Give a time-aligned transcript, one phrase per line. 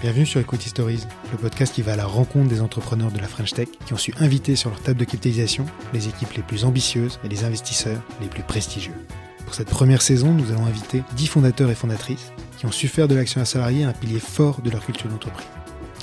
[0.00, 3.26] Bienvenue sur Equity Stories, le podcast qui va à la rencontre des entrepreneurs de la
[3.26, 6.64] French Tech qui ont su inviter sur leur table de capitalisation les équipes les plus
[6.64, 8.92] ambitieuses et les investisseurs les plus prestigieux.
[9.44, 13.08] Pour cette première saison, nous allons inviter 10 fondateurs et fondatrices qui ont su faire
[13.08, 15.46] de l'action à salarié un pilier fort de leur culture d'entreprise.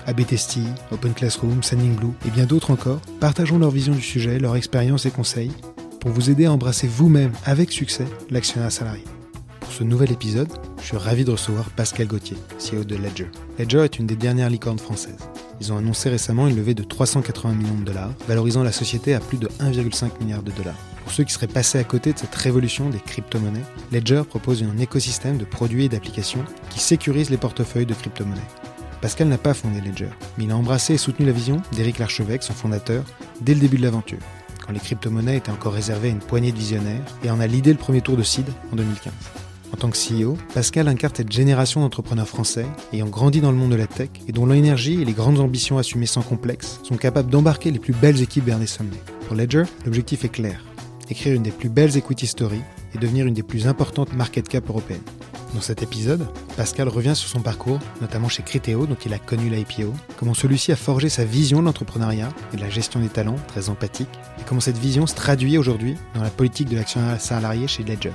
[0.08, 0.60] ABTST,
[0.92, 5.06] Open Classroom, Sending Blue et bien d'autres encore partageons leur vision du sujet, leur expérience
[5.06, 5.52] et conseils
[6.00, 9.04] pour vous aider à embrasser vous-même avec succès l'actionnat salarié.
[9.72, 10.50] Pour ce nouvel épisode,
[10.82, 13.30] je suis ravi de recevoir Pascal Gauthier, CEO de Ledger.
[13.58, 15.30] Ledger est une des dernières licornes françaises.
[15.62, 19.22] Ils ont annoncé récemment une levée de 380 millions de dollars, valorisant la société à
[19.22, 20.76] plus de 1,5 milliard de dollars.
[21.06, 24.78] Pour ceux qui seraient passés à côté de cette révolution des crypto-monnaies, Ledger propose un
[24.78, 28.42] écosystème de produits et d'applications qui sécurise les portefeuilles de crypto-monnaies.
[29.00, 32.44] Pascal n'a pas fondé Ledger, mais il a embrassé et soutenu la vision d'Éric Larchevêque,
[32.44, 33.06] son fondateur,
[33.40, 34.20] dès le début de l'aventure,
[34.68, 37.72] quand les crypto-monnaies étaient encore réservées à une poignée de visionnaires, et en a l'idée
[37.72, 39.14] le premier tour de seed en 2015.
[39.74, 43.72] En tant que CEO, Pascal incarne cette génération d'entrepreneurs français ayant grandi dans le monde
[43.72, 47.30] de la tech et dont l'énergie et les grandes ambitions assumées sans complexe sont capables
[47.30, 48.92] d'embarquer les plus belles équipes vers les sommets.
[49.28, 50.62] Pour Ledger, l'objectif est clair
[51.12, 52.62] écrire une des plus belles equity stories
[52.96, 55.02] et devenir une des plus importantes market cap européennes.
[55.54, 59.50] Dans cet épisode, Pascal revient sur son parcours, notamment chez Criteo, dont il a connu
[59.50, 63.36] l'IPO, comment celui-ci a forgé sa vision de l'entrepreneuriat et de la gestion des talents,
[63.48, 67.68] très empathique, et comment cette vision se traduit aujourd'hui dans la politique de l'actionnaire salarié
[67.68, 68.14] chez Ledger.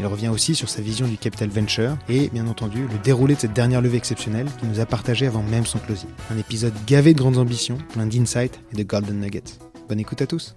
[0.00, 3.40] Il revient aussi sur sa vision du capital venture et, bien entendu, le déroulé de
[3.40, 6.08] cette dernière levée exceptionnelle qu'il nous a partagé avant même son closing.
[6.30, 9.58] Un épisode gavé de grandes ambitions, plein d'insights et de golden nuggets.
[9.88, 10.56] Bonne écoute à tous.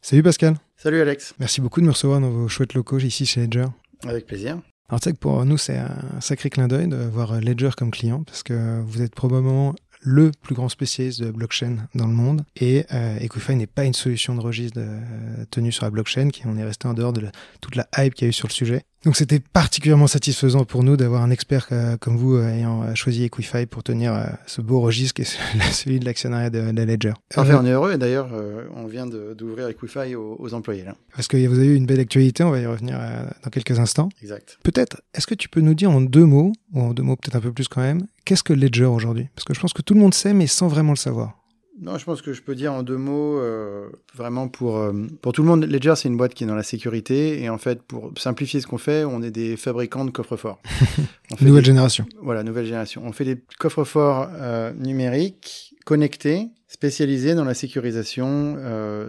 [0.00, 0.56] Salut Pascal.
[0.76, 1.34] Salut Alex.
[1.38, 3.66] Merci beaucoup de me recevoir dans vos chouettes locaux ici chez Ledger.
[4.04, 4.60] Avec plaisir.
[4.88, 7.90] Alors tu sais que pour nous c'est un sacré clin d'œil de voir Ledger comme
[7.90, 9.74] client parce que vous êtes probablement
[10.06, 12.44] le plus grand spécialiste de blockchain dans le monde.
[12.54, 16.46] Et euh, Equify n'est pas une solution de registre euh, tenue sur la blockchain, qui
[16.46, 17.26] on est resté en dehors de
[17.60, 18.84] toute la hype qu'il y a eu sur le sujet.
[19.06, 22.96] Donc c'était particulièrement satisfaisant pour nous d'avoir un expert euh, comme vous euh, ayant euh,
[22.96, 25.38] choisi Equify pour tenir euh, ce beau registre qui est
[25.72, 27.12] celui de l'actionnariat de, de, Ledger.
[27.32, 28.30] Parfait, on est heureux et d'ailleurs
[28.74, 30.82] on vient d'ouvrir Equify aux, aux, employés.
[30.82, 30.96] Là.
[31.14, 32.98] Parce que vous avez eu une belle actualité, on va y revenir
[33.44, 34.08] dans quelques instants.
[34.22, 34.58] Exact.
[34.64, 37.36] Peut-être, est-ce que tu peux nous dire en deux mots, ou en deux mots peut-être
[37.36, 39.28] un peu plus quand même, qu'est-ce que Ledger aujourd'hui?
[39.36, 41.38] Parce que je pense que tout le monde sait mais sans vraiment le savoir.
[41.78, 45.32] Non, je pense que je peux dire en deux mots, euh, vraiment pour, euh, pour
[45.32, 47.42] tout le monde, Ledger, c'est une boîte qui est dans la sécurité.
[47.42, 50.60] Et en fait, pour simplifier ce qu'on fait, on est des fabricants de coffres-forts.
[51.40, 52.06] nouvelle des, génération.
[52.22, 53.02] Voilà, nouvelle génération.
[53.04, 58.56] On fait des coffres-forts euh, numériques, connectés, spécialisés dans la sécurisation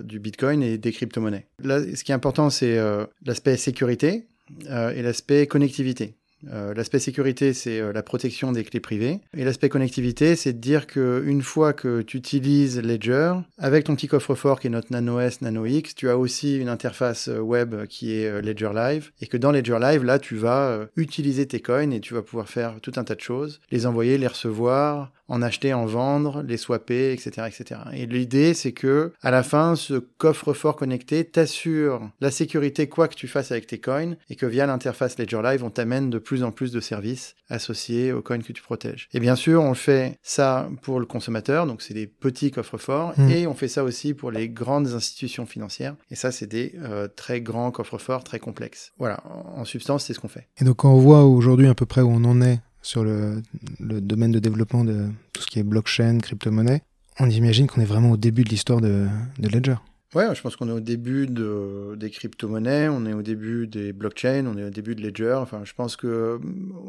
[0.03, 1.47] du Bitcoin et des crypto-monnaies.
[1.63, 2.77] Là, ce qui est important, c'est
[3.25, 4.27] l'aspect sécurité
[4.69, 6.15] et l'aspect connectivité.
[6.51, 9.19] Euh, l'aspect sécurité, c'est euh, la protection des clés privées.
[9.35, 14.07] Et l'aspect connectivité, c'est de dire qu'une fois que tu utilises Ledger, avec ton petit
[14.07, 17.85] coffre-fort qui est notre Nano S, Nano X, tu as aussi une interface euh, web
[17.87, 19.11] qui est Ledger Live.
[19.21, 22.49] Et que dans Ledger Live, là, tu vas utiliser tes coins et tu vas pouvoir
[22.49, 23.59] faire tout un tas de choses.
[23.71, 27.81] Les envoyer, les recevoir, en acheter, en vendre, les swapper, etc., etc.
[27.93, 33.15] Et l'idée, c'est que à la fin, ce coffre-fort connecté t'assure la sécurité quoi que
[33.15, 36.43] tu fasses avec tes coins et que via l'interface Ledger Live, on t'amène de plus
[36.43, 39.07] en plus de services associés aux coins que tu protèges.
[39.13, 43.29] Et bien sûr, on fait ça pour le consommateur, donc c'est des petits coffres-forts, mmh.
[43.29, 45.95] et on fait ça aussi pour les grandes institutions financières.
[46.11, 48.93] Et ça, c'est des euh, très grands coffres-forts, très complexes.
[48.97, 50.47] Voilà, en, en substance, c'est ce qu'on fait.
[50.59, 53.43] Et donc, quand on voit aujourd'hui à peu près où on en est sur le,
[53.79, 56.81] domaine de développement de tout ce qui est blockchain, crypto-monnaie,
[57.19, 59.07] on imagine qu'on est vraiment au début de l'histoire de,
[59.39, 59.75] de Ledger.
[60.15, 63.91] Ouais, je pense qu'on est au début de, des crypto-monnaies, on est au début des
[63.91, 65.35] blockchains, on est au début de Ledger.
[65.41, 66.39] Enfin, je pense que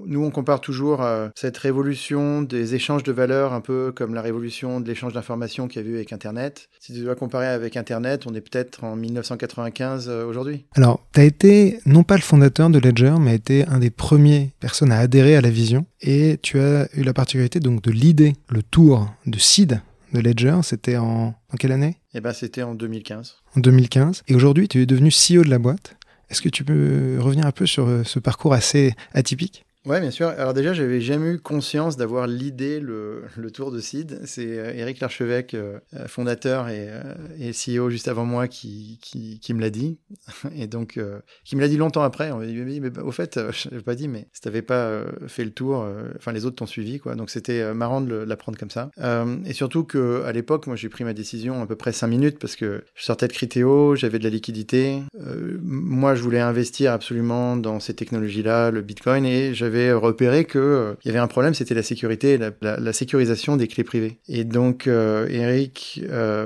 [0.07, 4.23] nous, on compare toujours à cette révolution des échanges de valeurs, un peu comme la
[4.23, 6.69] révolution de l'échange d'informations qu'il y a eu avec Internet.
[6.79, 10.67] Si tu dois comparer avec Internet, on est peut-être en 1995 euh, aujourd'hui.
[10.77, 14.53] Alors, tu as été non pas le fondateur de Ledger, mais été un des premiers
[14.61, 15.87] personnes à adhérer à la vision.
[16.01, 19.81] Et tu as eu la particularité donc de l'idée, le tour de seed
[20.13, 20.59] de Ledger.
[20.63, 21.97] C'était en quelle année?
[22.19, 23.37] Eh ben, c'était en 2015.
[23.55, 24.25] En 2015.
[24.27, 25.95] Et aujourd'hui, tu es devenu CEO de la boîte.
[26.31, 29.67] Est-ce que tu peux revenir un peu sur euh, ce parcours assez atypique?
[29.89, 30.29] Ouais, bien sûr.
[30.29, 33.23] Alors déjà, j'avais jamais eu conscience d'avoir l'idée, le,
[33.55, 34.21] tour de Cid.
[34.27, 39.55] C'est euh, Éric Larchevêque, euh, fondateur et, euh, et, CEO juste avant moi, qui, qui,
[39.55, 39.99] me l'a dit.
[40.55, 42.31] Et donc, euh, qui me l'a dit longtemps après.
[42.33, 45.45] On m'a dit, mais, au fait, je l'avais pas dit, mais si t'avais pas fait
[45.45, 45.87] le tour,
[46.17, 47.15] enfin les autres t'ont suivi, quoi.
[47.15, 48.91] Donc c'était marrant de l'apprendre comme ça.
[49.47, 52.39] et surtout que à l'époque, moi, j'ai pris ma décision à peu près cinq minutes
[52.39, 55.03] parce que je sortais de Criteo, j'avais de la liquidité.
[55.63, 60.97] moi, je voulais investir absolument dans ces technologies-là, le Bitcoin, et j'avais j'avais repéré que
[61.05, 64.19] il y avait un problème, c'était la sécurité, la, sécurisation des clés privées.
[64.29, 66.03] Et donc Eric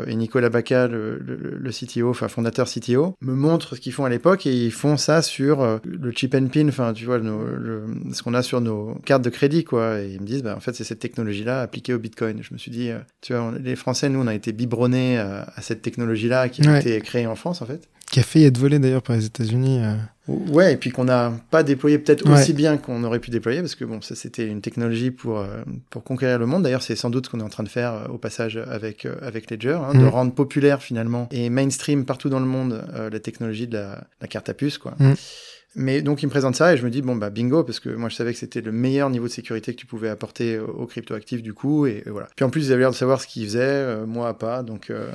[0.06, 4.08] et Nicolas Baca, le, le, CTO, enfin fondateur CTO, me montrent ce qu'ils font à
[4.08, 8.34] l'époque et ils font ça sur le chip and pin, enfin tu vois ce qu'on
[8.34, 10.00] a sur nos cartes de crédit quoi.
[10.00, 12.42] Et ils me disent bah en fait c'est cette technologie-là appliquée au Bitcoin.
[12.42, 12.90] Je me suis dit
[13.20, 17.00] tu vois les Français nous on a été biberonnés à, cette technologie-là qui a été
[17.00, 19.80] créée en France en fait qui a failli être volé d'ailleurs par les États-Unis.
[19.82, 19.94] Euh.
[20.28, 23.74] Ouais, et puis qu'on n'a pas déployé peut-être aussi bien qu'on aurait pu déployer, parce
[23.74, 26.62] que bon, ça c'était une technologie pour, euh, pour conquérir le monde.
[26.62, 29.08] D'ailleurs, c'est sans doute ce qu'on est en train de faire euh, au passage avec,
[29.22, 30.08] avec Ledger, hein, de mm.
[30.08, 34.48] rendre populaire finalement et mainstream partout dans le monde la technologie de la, la, carte
[34.48, 34.94] à puce, quoi.
[34.98, 35.14] Mm.
[35.74, 37.88] Mais donc il me présente ça et je me dis bon bah bingo parce que
[37.88, 40.86] moi je savais que c'était le meilleur niveau de sécurité que tu pouvais apporter aux
[40.86, 42.28] cryptoactifs du coup et, voilà.
[42.36, 44.90] Puis en plus ils avaient l'air de savoir ce qu'ils faisaient, euh, moi pas donc
[44.90, 45.10] euh,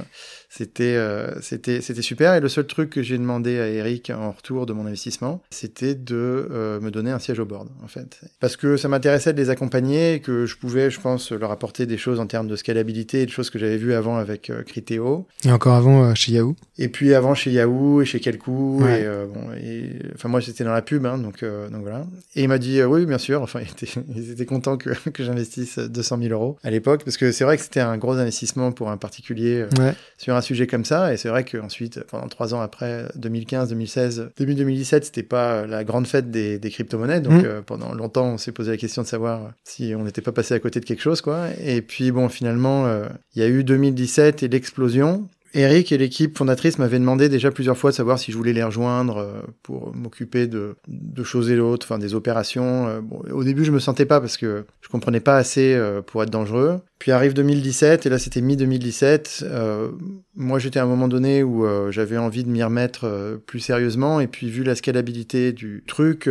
[0.50, 2.34] c'était euh, c'était c'était super.
[2.34, 5.96] Et le seul truc que j'ai demandé à Eric en retour de mon investissement c'était
[5.96, 8.22] de me donner un siège au board en fait.
[8.40, 11.86] Parce que ça m'intéressait de les accompagner et que je pouvais je pense leur apporter
[11.86, 15.28] des choses en termes de scalabilité et de choses que j'avais vues avant avec Criteo.
[15.46, 16.56] Et encore avant chez Yahoo.
[16.78, 20.74] Et puis avant chez Yahoo et chez Kelku et bon et enfin moi c'était dans
[20.74, 22.06] la pub, hein, donc, euh, donc voilà.
[22.36, 23.42] Et il m'a dit euh, oui, bien sûr.
[23.42, 27.18] Enfin, il était, ils étaient contents que, que j'investisse 200 000 euros à l'époque, parce
[27.18, 30.68] que c'est vrai que c'était un gros investissement pour un particulier euh, sur un sujet
[30.68, 31.13] comme ça.
[31.13, 35.84] Et c'est vrai qu'ensuite, pendant trois ans après, 2015, 2016, début 2017, c'était pas la
[35.84, 37.22] grande fête des, des crypto-monnaies.
[37.22, 37.63] Donc mmh.
[37.66, 40.60] pendant longtemps, on s'est posé la question de savoir si on n'était pas passé à
[40.60, 41.48] côté de quelque chose, quoi.
[41.63, 42.88] Et puis bon, finalement,
[43.36, 45.28] il y a eu 2017 et l'explosion.
[45.57, 48.63] Eric et l'équipe fondatrice m'avaient demandé déjà plusieurs fois de savoir si je voulais les
[48.63, 50.75] rejoindre euh, pour m'occuper de,
[51.24, 52.88] choses et d'autres, enfin des opérations.
[52.88, 53.01] Euh,
[53.31, 56.30] au début, je me sentais pas parce que je comprenais pas assez euh, pour être
[56.30, 56.80] dangereux.
[57.00, 59.44] Puis arrive 2017, et là c'était mi-2017.
[59.44, 59.89] Euh,
[60.36, 64.25] moi j'étais à un moment donné où j'avais envie de m'y remettre plus sérieusement, et
[64.25, 66.27] puis vu la scalabilité du truc,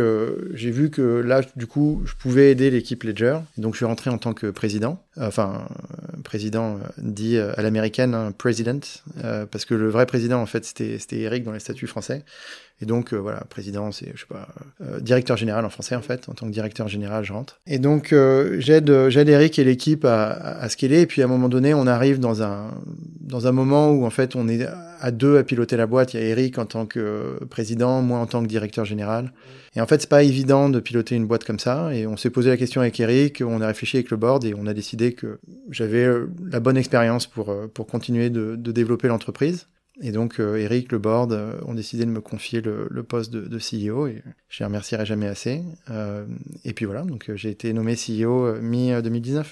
[0.53, 3.37] j'ai vu que là du coup je pouvais aider l'équipe Ledger.
[3.57, 5.69] Et donc je suis rentré en tant que président, enfin
[6.25, 9.03] président dit à l'américaine, hein, president,
[9.51, 12.23] parce que le vrai président en fait c'était Eric dans les statuts français.
[12.79, 14.47] Et donc, euh, voilà, président, c'est, je sais pas,
[14.81, 16.29] euh, directeur général en français, en fait.
[16.29, 17.59] En tant que directeur général, je rentre.
[17.65, 21.01] Et donc, euh, j'aide, j'aide Eric et l'équipe à, à, scaler.
[21.01, 22.69] Et puis, à un moment donné, on arrive dans un,
[23.19, 24.67] dans un moment où, en fait, on est
[24.99, 26.13] à deux à piloter la boîte.
[26.13, 29.33] Il y a Eric en tant que président, moi en tant que directeur général.
[29.75, 31.93] Et en fait, c'est pas évident de piloter une boîte comme ça.
[31.95, 34.53] Et on s'est posé la question avec Eric, on a réfléchi avec le board et
[34.55, 35.39] on a décidé que
[35.69, 36.07] j'avais
[36.51, 39.67] la bonne expérience pour, pour continuer de, de développer l'entreprise.
[40.01, 43.31] Et donc, euh, Eric, le board, euh, ont décidé de me confier le, le poste
[43.31, 45.63] de, de, CEO et je les remercierai jamais assez.
[45.89, 46.25] Euh,
[46.63, 49.45] et puis voilà, donc j'ai été nommé CEO mi-2019.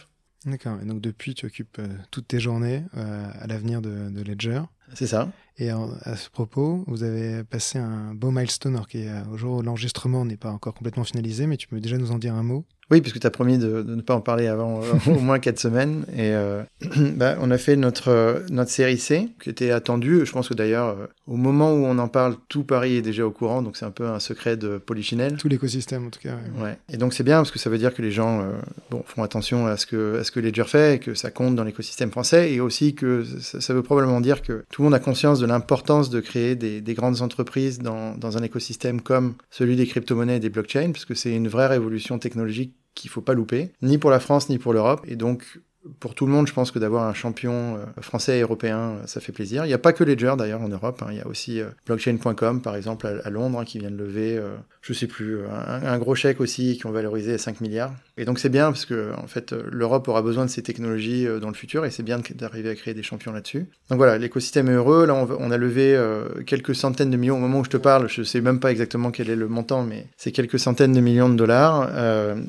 [0.45, 1.81] D'accord, et donc depuis, tu occupes
[2.11, 4.61] toutes tes journées à l'avenir de, de, Ledger.
[4.93, 5.31] C'est ça.
[5.57, 10.23] Et à ce propos, vous avez passé un beau milestone, alors qu'au jour où l'enregistrement
[10.23, 12.63] n'est pas encore complètement finalisé, mais tu peux déjà nous en dire un mot?
[12.91, 15.39] Oui, puisque tu as promis de, de, ne pas en parler avant euh, au moins
[15.39, 16.05] quatre semaines.
[16.13, 16.61] Et euh,
[17.15, 20.23] bah, on a fait notre, notre série C, qui était attendue.
[20.23, 23.25] Je pense que d'ailleurs, euh, au moment où on en parle, tout Paris est déjà
[23.25, 23.63] au courant.
[23.63, 25.37] Donc c'est un peu un secret de Polichinelle.
[25.37, 26.35] Tout l'écosystème, en tout cas.
[26.59, 26.77] Ouais.
[26.89, 28.51] Et donc c'est bien, parce que ça veut dire que les gens euh,
[28.91, 31.55] bon, font attention à ce, que, à ce que Ledger fait, et que ça compte
[31.55, 32.53] dans l'écosystème français.
[32.53, 35.47] Et aussi que ça, ça, veut probablement dire que tout le monde a conscience de
[35.47, 40.37] l'importance de créer des, des, grandes entreprises dans, dans un écosystème comme celui des crypto-monnaies
[40.37, 43.97] et des blockchains, parce que c'est une vraie révolution technologique qu'il faut pas louper, ni
[43.97, 45.05] pour la France ni pour l'Europe.
[45.07, 45.59] Et donc,
[45.99, 49.07] pour tout le monde, je pense que d'avoir un champion euh, français et européen, euh,
[49.07, 49.65] ça fait plaisir.
[49.65, 51.01] Il n'y a pas que Ledger d'ailleurs en Europe.
[51.03, 51.09] Hein.
[51.11, 54.41] Il y a aussi euh, blockchain.com par exemple à, Londres hein, qui vient de lever,
[54.81, 57.93] je sais plus, un, gros chèque aussi qui ont valorisé à 5 milliards.
[58.17, 61.49] Et donc c'est bien parce que en fait l'Europe aura besoin de ces technologies dans
[61.49, 63.67] le futur et c'est bien d'arriver à créer des champions là-dessus.
[63.89, 65.05] Donc voilà, l'écosystème est heureux.
[65.05, 65.99] Là on, a levé
[66.45, 68.07] quelques centaines de millions au moment où je te parle.
[68.07, 71.29] Je sais même pas exactement quel est le montant, mais c'est quelques centaines de millions
[71.29, 71.89] de dollars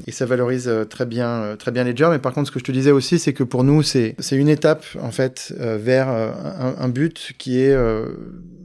[0.07, 2.09] et ça valorise très bien, très bien Ledger.
[2.11, 4.49] Mais par contre, ce que je te disais aussi, c'est que pour nous, c'est une
[4.49, 6.31] étape en fait euh, vers euh,
[6.79, 8.07] un, but qui est euh,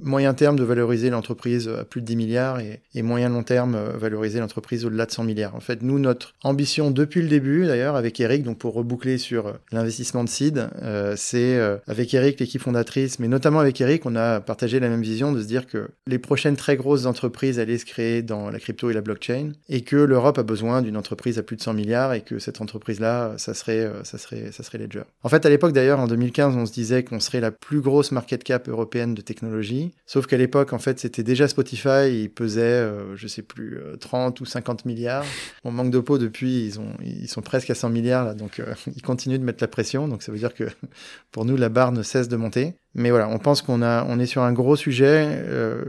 [0.04, 3.76] moyen terme de valoriser l'entreprise à plus de 10 milliards et, et moyen long terme
[3.76, 5.56] euh, valoriser l'entreprise au-delà de 100 milliards.
[5.56, 9.48] En fait, nous, notre ambition depuis le début, d'ailleurs, avec Eric, donc pour reboucler sur
[9.48, 14.16] euh, l'investissement de seed, euh, c'est avec Eric, l'équipe fondatrice, mais notamment avec Eric, on
[14.16, 17.78] a partagé la même vision de se dire que les prochaines très grosses entreprises allaient
[17.78, 21.38] se créer dans la crypto et la blockchain et que l'Europe a besoin d'une entreprise
[21.38, 24.78] à plus de 100 milliards et que cette entreprise-là, ça serait, ça serait, ça serait
[24.78, 25.04] Ledger.
[25.24, 28.12] En fait, à l'époque, d'ailleurs, en 2015, on se disait qu'on serait la plus grosse
[28.12, 32.62] market cap européenne de technologie Sauf qu'à l'époque, en fait, c'était déjà Spotify, il pesait,
[32.62, 35.26] euh, je sais plus, 30 euh, ou 50 milliards.
[35.64, 38.60] On manque de peau depuis, ils, ont, ils sont presque à 100 milliards, là, donc
[38.60, 40.08] euh, ils continuent de mettre la pression.
[40.08, 40.66] Donc ça veut dire que
[41.32, 42.76] pour nous, la barre ne cesse de monter.
[42.94, 45.26] Mais voilà, on pense qu'on a, on est sur un gros sujet.
[45.30, 45.84] Euh,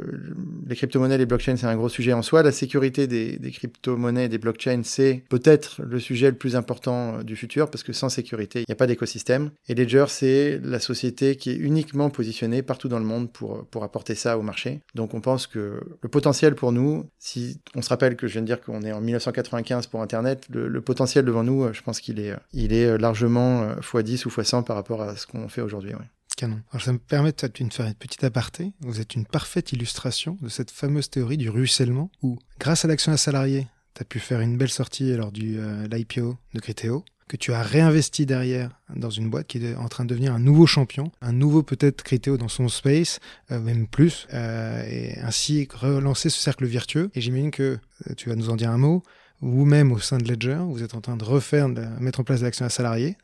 [0.66, 2.42] les crypto-monnaies, les blockchains, c'est un gros sujet en soi.
[2.42, 7.18] La sécurité des, des crypto-monnaies et des blockchains, c'est peut-être le sujet le plus important
[7.18, 9.50] euh, du futur parce que sans sécurité, il n'y a pas d'écosystème.
[9.68, 13.82] Et Ledger, c'est la société qui est uniquement positionnée partout dans le monde pour, pour
[13.82, 14.80] apporter ça au marché.
[14.94, 18.42] Donc on pense que le potentiel pour nous, si on se rappelle que je viens
[18.42, 21.82] de dire qu'on est en 1995 pour Internet, le, le potentiel devant nous, euh, je
[21.82, 25.62] pense qu'il est, il est largement x10 ou x100 par rapport à ce qu'on fait
[25.62, 25.94] aujourd'hui.
[25.94, 26.06] Ouais.
[26.42, 27.50] Alors ça me permet de faire
[27.86, 28.72] une petite aparté.
[28.80, 33.12] Vous êtes une parfaite illustration de cette fameuse théorie du ruissellement où, grâce à l'action
[33.12, 37.04] à salarié, tu as pu faire une belle sortie lors du euh, l'IPO de Criteo,
[37.28, 40.38] que tu as réinvesti derrière dans une boîte qui est en train de devenir un
[40.38, 43.20] nouveau champion, un nouveau peut-être Criteo dans son space,
[43.50, 47.10] euh, même plus, euh, et ainsi relancer ce cercle vertueux.
[47.14, 47.78] Et j'imagine que
[48.16, 49.02] tu vas nous en dire un mot
[49.42, 52.42] vous-même au sein de Ledger, vous êtes en train de refaire, de mettre en place
[52.42, 53.16] l'action à salariés,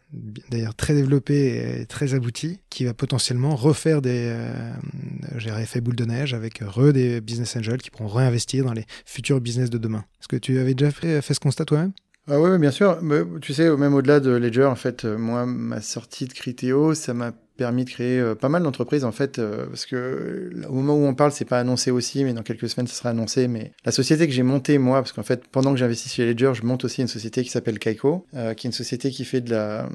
[0.50, 6.04] d'ailleurs très développé et très abouti, qui va potentiellement refaire des euh, effet boule de
[6.04, 10.04] neige avec re des business angels qui pourront réinvestir dans les futurs business de demain.
[10.20, 11.92] Est-ce que tu avais déjà fait, fait ce constat toi-même?
[12.30, 12.98] Ah oui, bien sûr.
[13.00, 16.94] Mais, tu sais, même au-delà de Ledger, en fait, euh, moi, ma sortie de Criteo,
[16.94, 20.66] ça m'a permis de créer euh, pas mal d'entreprises en fait euh, parce que euh,
[20.68, 23.10] au moment où on parle c'est pas annoncé aussi mais dans quelques semaines ce sera
[23.10, 23.48] annoncé.
[23.48, 26.52] Mais la société que j'ai montée moi parce qu'en fait pendant que j'investis chez Ledger
[26.54, 29.50] je monte aussi une société qui s'appelle Kaiko qui est une société qui fait de
[29.50, 29.88] la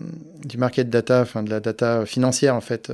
[0.43, 2.91] du market data enfin de la data financière en fait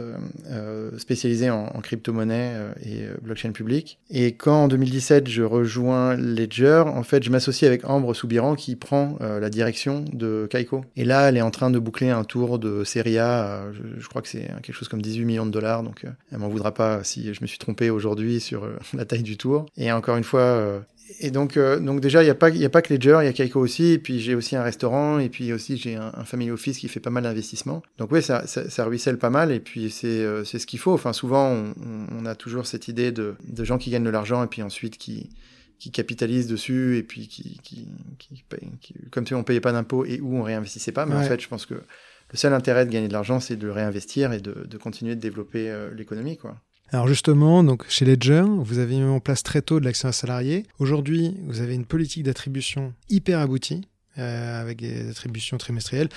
[0.98, 2.54] spécialisée en, crypto-monnaie
[2.86, 3.98] et blockchain public.
[4.12, 8.76] Et quand en 2017 je rejoins Ledger en fait je m'associe avec Ambre Soubiran qui
[8.76, 10.86] prend la direction de Kaiko.
[10.96, 13.64] Et là elle est en train de boucler un tour de série A
[13.98, 15.84] je crois que c'est quelque chose comme 18 millions de dollars.
[15.84, 19.06] Donc, euh, elle m'en voudra pas si je me suis trompé aujourd'hui sur euh, la
[19.06, 19.66] taille du tour.
[19.78, 20.80] Et encore une fois, euh,
[21.20, 23.28] et donc, donc déjà, il n'y a, pas, y a pas que Ledger, il y
[23.28, 23.94] a Kaiko aussi.
[23.94, 25.18] Et puis, j'ai aussi un restaurant.
[25.18, 27.82] Et puis aussi, j'ai un, family office qui fait pas mal d'investissements.
[27.98, 29.52] Donc, oui, ça, ça, ruisselle pas mal.
[29.52, 30.94] Et puis, c'est c'est ce qu'il faut.
[30.94, 31.74] Enfin, souvent, on,
[32.16, 35.00] on, a toujours cette idée de, de gens qui gagnent de l'argent et puis ensuite
[35.00, 35.32] qui,
[35.80, 37.88] qui capitalisent dessus et puis qui, qui,
[38.20, 38.44] qui,
[38.82, 41.06] qui comme tu on payait pas d'impôts et où on réinvestissait pas.
[41.06, 41.82] Mais en fait, je pense que
[42.32, 45.22] le seul intérêt de gagner de l'argent, c'est de le réinvestir et de, continuer de
[45.22, 46.58] développer euh, l'économie, quoi.
[46.92, 50.12] Alors justement, donc chez Ledger, vous avez mis en place très tôt de l'action à
[50.12, 50.66] salarié.
[50.80, 56.10] Aujourd'hui, vous avez une politique d'attribution hyper aboutie, euh, avec des attributions trimestrielles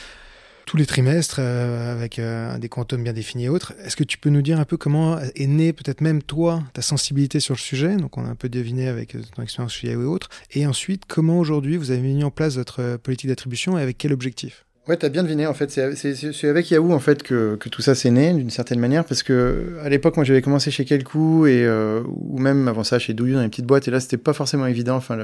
[0.64, 2.20] tous les trimestres euh, avec
[2.60, 3.74] des quantums bien définis et autres.
[3.84, 6.82] Est-ce que tu peux nous dire un peu comment est née peut-être même toi ta
[6.82, 7.96] sensibilité sur le sujet?
[7.96, 10.30] Donc on a un peu deviné avec ton expérience chez Yahoo et autres.
[10.52, 14.12] Et ensuite, comment aujourd'hui vous avez mis en place votre politique d'attribution et avec quel
[14.12, 14.64] objectif?
[14.88, 15.70] Ouais, t'as bien deviné en fait.
[15.70, 19.22] C'est avec Yahoo en fait que, que tout ça s'est né d'une certaine manière parce
[19.22, 23.14] que à l'époque moi j'avais commencé chez Kelku et euh, ou même avant ça chez
[23.14, 24.96] Douillou dans les petites boîtes et là c'était pas forcément évident.
[24.96, 25.16] Enfin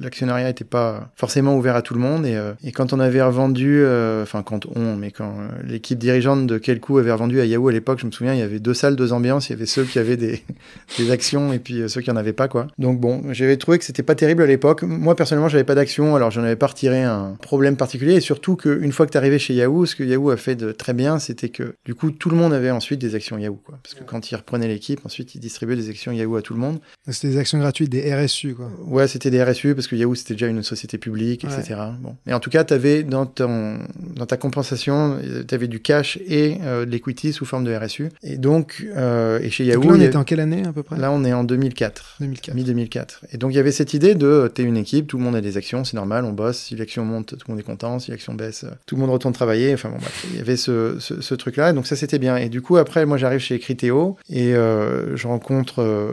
[0.00, 3.22] l'actionnariat était pas forcément ouvert à tout le monde et, euh, et quand on avait
[3.22, 5.32] revendu, euh, enfin quand on, mais quand
[5.66, 8.42] l'équipe dirigeante de Kelku avait revendu à Yahoo à l'époque, je me souviens il y
[8.42, 9.48] avait deux salles, deux ambiances.
[9.48, 10.42] Il y avait ceux qui avaient des,
[10.98, 12.66] des actions et puis ceux qui en avaient pas quoi.
[12.76, 14.82] Donc bon, j'avais trouvé que c'était pas terrible à l'époque.
[14.82, 18.56] Moi personnellement j'avais pas d'action alors j'en avais pas retiré un problème particulier et surtout
[18.56, 20.92] que une fois que tu arrivé chez Yahoo, ce que Yahoo a fait de très
[20.92, 23.78] bien, c'était que du coup tout le monde avait ensuite des actions Yahoo, quoi.
[23.82, 26.60] Parce que quand ils reprenaient l'équipe, ensuite ils distribuaient des actions Yahoo à tout le
[26.60, 26.80] monde.
[27.10, 28.70] C'était des actions gratuites, des RSU, quoi.
[28.86, 31.74] Ouais, c'était des RSU parce que Yahoo c'était déjà une société publique, etc.
[32.00, 32.16] Bon.
[32.26, 33.78] Mais en tout cas, tu avais dans ton
[34.16, 38.08] dans ta compensation, tu avais du cash et euh, de l'equity sous forme de RSU.
[38.22, 40.82] Et donc, euh, et chez Yahoo, donc là, on était en quelle année à peu
[40.82, 40.98] près?
[40.98, 42.16] Là, on est en 2004.
[42.20, 42.54] 2004.
[42.54, 43.06] Mi-2004.
[43.32, 45.40] Et donc il y avait cette idée de t'es une équipe, tout le monde a
[45.40, 46.58] des actions, c'est normal, on bosse.
[46.58, 47.98] Si l'action monte, tout le monde est content.
[47.98, 49.72] Si l'action baisse, tout le monde retourne travailler.
[49.74, 49.98] Enfin bon,
[50.30, 52.36] il y avait ce, ce, truc-là, donc ça c'était bien.
[52.36, 56.12] Et du coup, après, moi j'arrive chez Criteo et euh, je rencontre euh,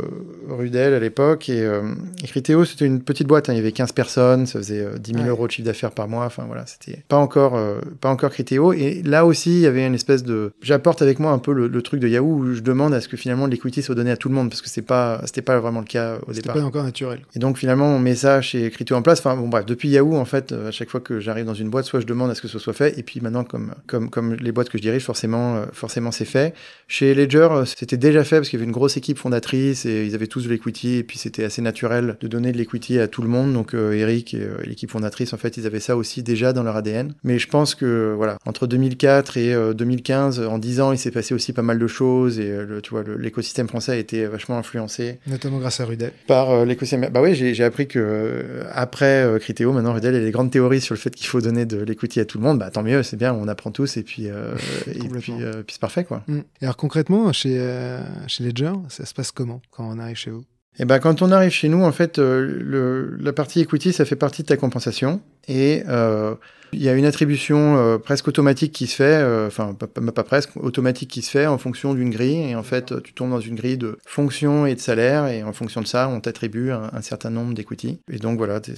[0.49, 1.49] Rudel à l'époque.
[1.49, 1.81] Et, euh,
[2.23, 3.53] Criteo, c'était une petite boîte, hein.
[3.53, 6.25] il y avait 15 personnes, ça faisait 10 000 euros de chiffre d'affaires par mois.
[6.25, 7.59] Enfin voilà, c'était pas encore,
[7.99, 8.73] pas encore Criteo.
[8.73, 10.51] Et là aussi, il y avait une espèce de.
[10.61, 13.17] J'apporte avec moi un peu le, truc de Yahoo où je demande à ce que
[13.17, 15.79] finalement l'equity soit donné à tout le monde parce que c'est pas, c'était pas vraiment
[15.79, 16.35] le cas au départ.
[16.35, 17.21] C'était pas encore naturel.
[17.35, 19.19] Et donc finalement, on met ça chez Criteo en place.
[19.19, 21.85] Enfin bon, bref, depuis Yahoo, en fait, à chaque fois que j'arrive dans une boîte,
[21.85, 24.33] soit je demande à ce que ce soit fait, et puis maintenant, comme, comme, comme
[24.33, 26.53] les boîtes que je dirige, forcément, euh, forcément c'est fait.
[26.87, 30.05] Chez Ledger, euh, c'était déjà fait parce qu'il y avait une grosse équipe fondatrice et
[30.05, 33.07] ils avaient tous de l'equity et puis c'était assez naturel de donner de l'equity à
[33.07, 33.53] tout le monde.
[33.53, 36.75] Donc euh, Eric et l'équipe fondatrice, en fait, ils avaient ça aussi déjà dans leur
[36.75, 37.13] ADN.
[37.23, 41.33] Mais je pense que voilà, entre 2004 et 2015, en 10 ans, il s'est passé
[41.33, 45.19] aussi pas mal de choses et le, tu vois, l'écosystème français a été vachement influencé.
[45.27, 46.11] Notamment grâce à Rudel.
[46.27, 47.09] Par l'écosystème.
[47.11, 50.99] Bah oui, j'ai appris que après Criteo, maintenant Rudel a des grandes théories sur le
[50.99, 52.59] fait qu'il faut donner de l'equity à tout le monde.
[52.59, 54.55] Bah tant mieux, c'est bien, on apprend tous et puis euh,
[54.87, 56.23] et puis, euh, puis c'est parfait quoi.
[56.27, 56.39] Mm.
[56.61, 60.31] Et alors concrètement chez euh, chez Ledger, ça se passe comment quand on arrive chez
[60.31, 60.43] vous?
[60.79, 64.15] Et ben quand on arrive chez nous, en fait, le, la partie equity, ça fait
[64.15, 65.21] partie de ta compensation.
[65.47, 65.83] Et
[66.73, 70.23] il y a une attribution euh, presque automatique qui se fait, euh, enfin pas, pas,
[70.23, 72.49] presque, automatique qui se fait en fonction d'une grille.
[72.49, 75.53] Et en fait, tu tombes dans une grille de fonctions et de salaire, et en
[75.53, 77.99] fonction de ça, on t'attribue un, certain nombre d'equity.
[78.09, 78.73] Et donc voilà, des,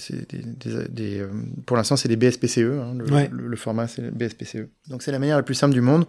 [0.89, 1.27] des, euh,
[1.65, 2.57] pour l'instant, c'est des BSPCE.
[2.59, 4.67] Hein, le, le, format, c'est BSPCE.
[4.89, 6.05] Donc c'est la manière la plus simple du monde.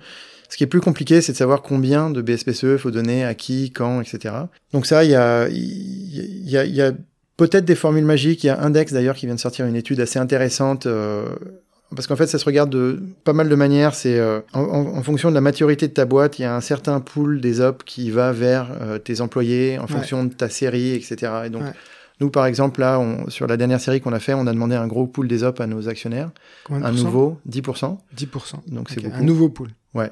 [0.55, 3.35] Ce qui est plus compliqué, c'est de savoir combien de BSPCE il faut donner à
[3.35, 4.37] qui, quand, etc.
[4.73, 6.93] Donc ça, il y a, il y a, y a
[7.37, 8.45] peut-être des formules magiques.
[8.45, 11.27] Il y a Index d'ailleurs qui vient de sortir une étude assez intéressante euh,
[11.97, 13.97] parce qu'en fait, ça se regarde de pas mal de manières.
[13.97, 17.01] C'est euh, en, fonction de la maturité de ta boîte, il y a un certain
[17.01, 21.33] pool des op qui va vers euh, tes employés en fonction de ta série, etc.
[21.47, 21.65] Et donc,
[22.21, 24.77] nous, par exemple, là, on, sur la dernière série qu'on a fait, on a demandé
[24.77, 26.31] un gros pool des op à nos actionnaires.
[26.71, 27.99] un nouveau, 10%.
[28.17, 28.55] 10%.
[28.69, 29.17] Donc c'est beaucoup.
[29.17, 29.71] Un nouveau pool.
[29.95, 30.11] Ouais.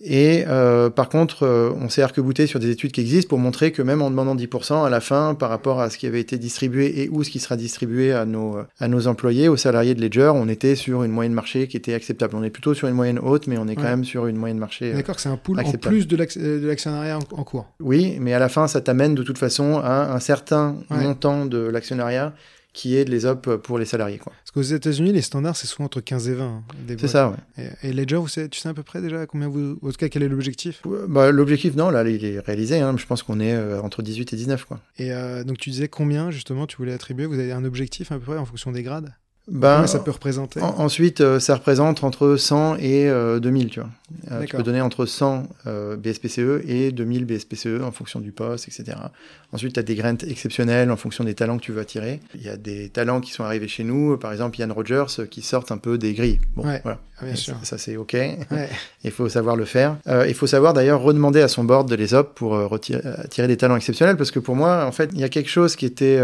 [0.00, 3.70] Et euh, par contre, euh, on s'est arc-bouté sur des études qui existent pour montrer
[3.70, 6.38] que même en demandant 10% à la fin, par rapport à ce qui avait été
[6.38, 10.00] distribué et où ce qui sera distribué à nos, à nos employés, aux salariés de
[10.00, 12.34] Ledger, on était sur une moyenne marché qui était acceptable.
[12.36, 14.58] On est plutôt sur une moyenne haute, mais on est quand même sur une moyenne
[14.58, 14.92] marché.
[14.92, 17.66] D'accord, c'est un pool en plus de l'actionnariat en, cours.
[17.80, 21.58] Oui, mais à la fin, ça t'amène de toute façon à un certain montant de
[21.58, 22.32] l'actionnariat
[22.72, 24.18] qui est les op pour les salariés.
[24.18, 24.32] Quoi.
[24.32, 26.44] Parce qu'aux États-Unis, les standards, c'est souvent entre 15 et 20.
[26.44, 26.62] Hein,
[26.98, 27.70] c'est ça, ouais.
[27.82, 29.78] Et, Ledger, vous savez, tu sais à peu près déjà combien vous.
[29.82, 30.82] En tout cas, quel est l'objectif?
[31.08, 32.80] Bah, L'objectif, non, là, il est réalisé.
[32.80, 32.96] Hein.
[32.96, 34.64] Je pense qu'on est euh, entre 18 et 19.
[34.64, 34.80] Quoi.
[34.98, 37.26] Et euh, donc, tu disais combien, justement, tu voulais attribuer?
[37.26, 39.14] Vous avez un objectif à peu près en fonction des grades?
[39.48, 43.88] Ben, ça peut représenter Ensuite, euh, ça représente entre 100 et 2000, tu vois.
[44.30, 48.68] Euh, tu peux donner entre 100 euh, BSPCE et 2000 BSPCE en fonction du poste,
[48.68, 48.96] etc.
[49.52, 52.20] Ensuite, tu as des graines exceptionnelles en fonction des talents que tu veux attirer.
[52.34, 55.42] Il y a des talents qui sont arrivés chez nous, par exemple Ian Rogers, qui
[55.42, 56.40] sortent un peu des grilles.
[56.54, 56.98] Bon, voilà.
[57.18, 57.54] Ah, bien sûr.
[57.62, 58.16] Ça, c'est OK.
[59.04, 59.96] il faut savoir le faire.
[60.26, 63.56] il faut savoir d'ailleurs redemander à son board de les op pour retirer, attirer des
[63.56, 66.18] talents exceptionnels, parce que pour moi, en fait, il y a quelque chose qui était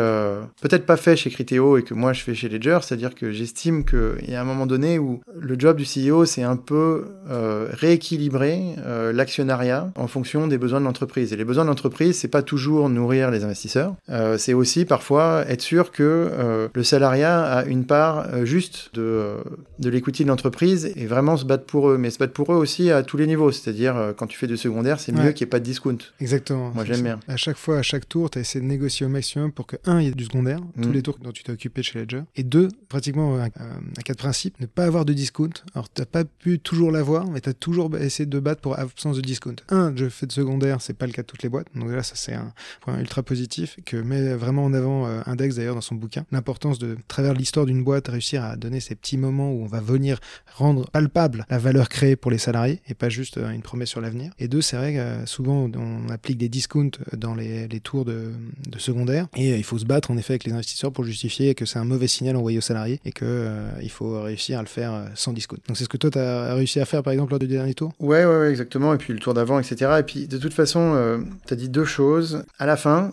[0.60, 3.84] peut-être pas fait chez Criteo et que moi je fais chez Ledger, c'est-à-dire que j'estime
[3.84, 7.68] qu'il y a un moment donné où le job du CEO, c'est un peu euh,
[7.72, 11.32] rééquilibrer euh, l'actionnariat en fonction des besoins de l'entreprise.
[11.32, 15.44] Et les besoins de l'entreprise, c'est pas toujours nourrir les investisseurs, euh, c'est aussi parfois
[15.48, 19.34] être sûr que le salariat a une part juste de,
[19.78, 22.56] de l'équité de l'entreprise et vraiment se battre pour eux, mais se battre pour eux
[22.56, 23.52] aussi à tous les niveaux.
[23.52, 25.98] C'est-à-dire, quand tu fais du secondaire, c'est mieux qu'il n'y ait pas de discount.
[26.20, 26.70] Exactement.
[26.74, 27.20] Moi, j'aime bien.
[27.28, 29.76] À chaque fois, à chaque tour, tu as essayé de négocier au maximum pour que,
[29.84, 30.92] un, il y ait du secondaire, tous mm.
[30.92, 34.58] les tours dont tu t'es occupé chez Ledger, et deux, pratiquement un, cas de principe,
[34.58, 35.50] ne pas avoir de discount.
[35.72, 38.76] Alors, tu n'as pas pu toujours l'avoir, mais tu as toujours essayé de battre pour
[38.76, 39.54] absence de discount.
[39.68, 41.68] Un, je fais de secondaire, c'est pas le cas de toutes les boîtes.
[41.76, 45.54] Donc là, ça, c'est un point ultra positif que met vraiment en avant euh, Index
[45.54, 46.26] d'ailleurs dans son bouquin.
[46.32, 49.80] L'importance de, travers l'histoire d'une boîte, réussir à donner ces petits moments où on va
[49.80, 50.18] venir
[50.56, 54.00] rendre palpable la valeur créée pour les salariés et pas juste euh, une promesse sur
[54.00, 54.32] l'avenir.
[54.40, 58.32] Et deux, c'est vrai que euh, souvent, on applique des discounts dans les, tours de,
[58.68, 61.64] de secondaire et il faut se battre en effet avec les investisseurs pour justifier que
[61.64, 64.68] c'est un mauvais signal envoyé aux salariés et que euh, il faut réussir à le
[64.68, 65.58] faire euh, sans discount.
[65.66, 67.74] Donc c'est ce que toi, tu as réussi à faire par exemple lors du dernier
[67.74, 67.92] tour?
[68.00, 68.94] Ouais, ouais, ouais, exactement.
[68.94, 69.92] Et puis le tour d'avant, etc.
[69.98, 72.44] Et puis de toute façon, euh, tu as dit deux choses.
[72.58, 73.10] À la fin,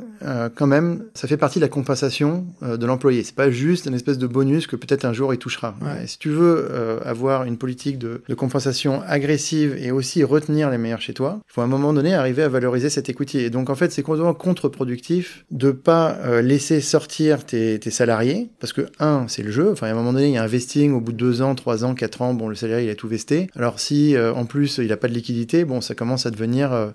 [0.55, 3.23] quand même, ça fait partie de la compensation de l'employé.
[3.23, 5.75] C'est pas juste une espèce de bonus que peut-être un jour il touchera.
[6.01, 6.69] Et si tu veux
[7.05, 11.53] avoir une politique de, de, compensation agressive et aussi retenir les meilleurs chez toi, il
[11.53, 13.39] faut à un moment donné arriver à valoriser cette equity.
[13.39, 18.73] Et donc en fait, c'est complètement contre-productif de pas laisser sortir tes, tes salariés parce
[18.73, 19.64] que un, c'est le jeu.
[19.71, 21.55] Enfin, à un moment donné, il y a un vesting au bout de deux ans,
[21.55, 22.33] trois ans, quatre ans.
[22.33, 23.49] Bon, le salarié, il a tout vesté.
[23.55, 26.73] Alors, si euh, en plus, il n'a pas de liquidité, bon, ça commence à devenir.
[26.73, 26.87] Euh,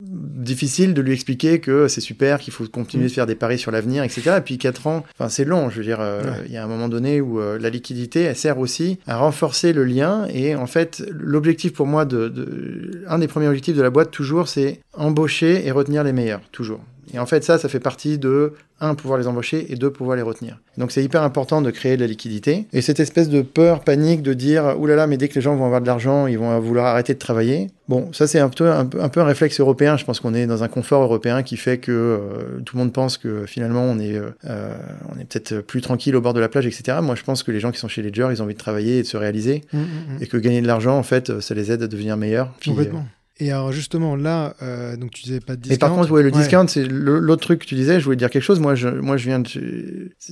[0.00, 3.70] difficile de lui expliquer que c'est super, qu'il faut continuer de faire des paris sur
[3.70, 4.32] l'avenir, etc.
[4.38, 6.66] Et puis quatre ans, enfin c'est long, je veux dire, euh, il y a un
[6.66, 10.26] moment donné où la liquidité, elle sert aussi à renforcer le lien.
[10.34, 14.10] Et en fait, l'objectif pour moi, de, de, un des premiers objectifs de la boîte
[14.10, 16.80] toujours, c'est embaucher et retenir les meilleurs, toujours.
[17.12, 20.16] Et en fait, ça, ça fait partie de, un, pouvoir les embaucher et deux, pouvoir
[20.16, 20.58] les retenir.
[20.78, 22.66] Donc c'est hyper important de créer de la liquidité.
[22.72, 25.40] Et cette espèce de peur, panique de dire, oulala, là là, mais dès que les
[25.40, 27.68] gens vont avoir de l'argent, ils vont vouloir arrêter de travailler.
[27.88, 29.96] Bon, ça c'est un peu, un, peu, un réflexe européen.
[29.96, 32.92] Je pense qu'on est dans un confort européen qui fait que euh, tout le monde
[32.92, 34.74] pense que finalement on est, euh,
[35.14, 36.98] on est peut-être plus tranquille au bord de la plage, etc.
[37.02, 38.98] Moi, je pense que les gens qui sont chez Ledger, ils ont envie de travailler
[38.98, 39.62] et de se réaliser.
[39.72, 40.22] Mmh, mmh, mmh.
[40.22, 42.52] Et que gagner de l'argent, en fait, ça les aide à devenir meilleurs.
[42.64, 43.06] Complètement.
[43.38, 45.74] Et alors justement là, euh, donc tu disais pas de discount.
[45.74, 47.98] Et par contre, ouais, le discount, c'est l'autre truc que tu disais.
[47.98, 48.60] Je voulais dire quelque chose.
[48.60, 49.48] Moi, je, moi, je viens de,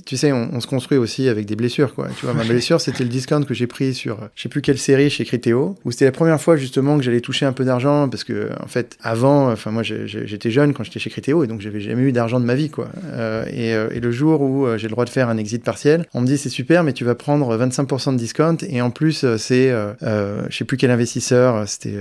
[0.05, 2.07] tu sais, on, se construit aussi avec des blessures, quoi.
[2.17, 4.77] Tu vois, ma blessure, c'était le discount que j'ai pris sur, je sais plus quelle
[4.77, 8.07] série chez Criteo, où c'était la première fois justement que j'allais toucher un peu d'argent,
[8.07, 11.61] parce que en fait, avant, enfin moi, j'étais jeune quand j'étais chez Criteo, et donc
[11.61, 12.89] j'avais jamais eu d'argent de ma vie, quoi.
[13.05, 15.63] Euh, et, euh, et, le jour où euh, j'ai le droit de faire un exit
[15.63, 18.91] partiel, on me dit c'est super, mais tu vas prendre 25% de discount, et en
[18.91, 21.97] plus, c'est, je sais plus quel investisseur, c'était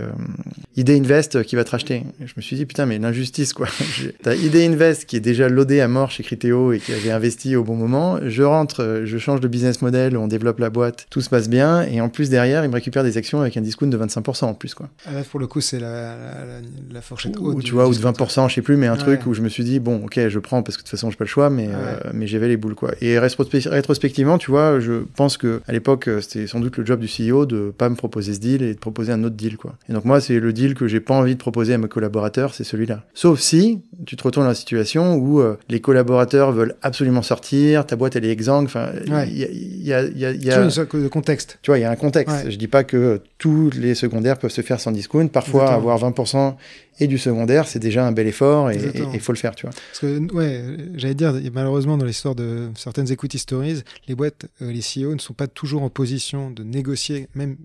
[0.90, 2.03] ID Invest qui va te racheter.
[2.20, 3.68] Et je me suis dit, putain, mais l'injustice, quoi.
[4.22, 7.57] T'as ID Invest qui est déjà loadé à mort chez Criteo et qui avait investi
[7.57, 8.18] au bon moment.
[8.26, 11.83] Je rentre, je change de business model, on développe la boîte, tout se passe bien.
[11.83, 14.55] Et en plus, derrière, il me récupère des actions avec un discount de 25% en
[14.55, 14.88] plus, quoi.
[15.07, 16.44] Ah, là, pour le coup, c'est la, la,
[16.92, 17.57] la, fourchette haute.
[17.57, 19.48] Ou, tu vois, ou de 20%, je sais plus, mais un truc où je me
[19.48, 21.50] suis dit, bon, ok, je prends parce que de toute façon, j'ai pas le choix,
[21.50, 22.92] mais, euh, mais j'avais les boules, quoi.
[23.00, 27.07] Et rétrospectivement, tu vois, je pense que à l'époque, c'était sans doute le job du
[27.07, 29.74] CEO de pas me proposer ce deal et de proposer un autre deal, quoi.
[29.88, 32.55] Et donc, moi, c'est le deal que j'ai pas envie de proposer à mes collaborateurs,
[32.55, 33.05] c'est celui-là.
[33.12, 37.85] Sauf si tu te retournes dans la situation où euh, les collaborateurs veulent absolument sortir,
[37.85, 40.66] ta boîte, elle est exsangue, enfin, il y a, y a, y a, y a...
[40.66, 41.59] de contexte.
[41.61, 42.51] Tu vois, il y a un contexte.
[42.51, 45.29] Je dis pas que tous les secondaires peuvent se faire sans discount.
[45.29, 46.55] Parfois, avoir 20%
[47.01, 48.79] et du secondaire, c'est déjà un bel effort et
[49.14, 49.73] il faut le faire, tu vois.
[49.73, 50.62] Parce que, ouais,
[50.97, 55.19] j'allais dire, malheureusement, dans l'histoire de certaines equity stories, les boîtes, euh, les CEO ne
[55.19, 57.57] sont pas toujours en position de négocier même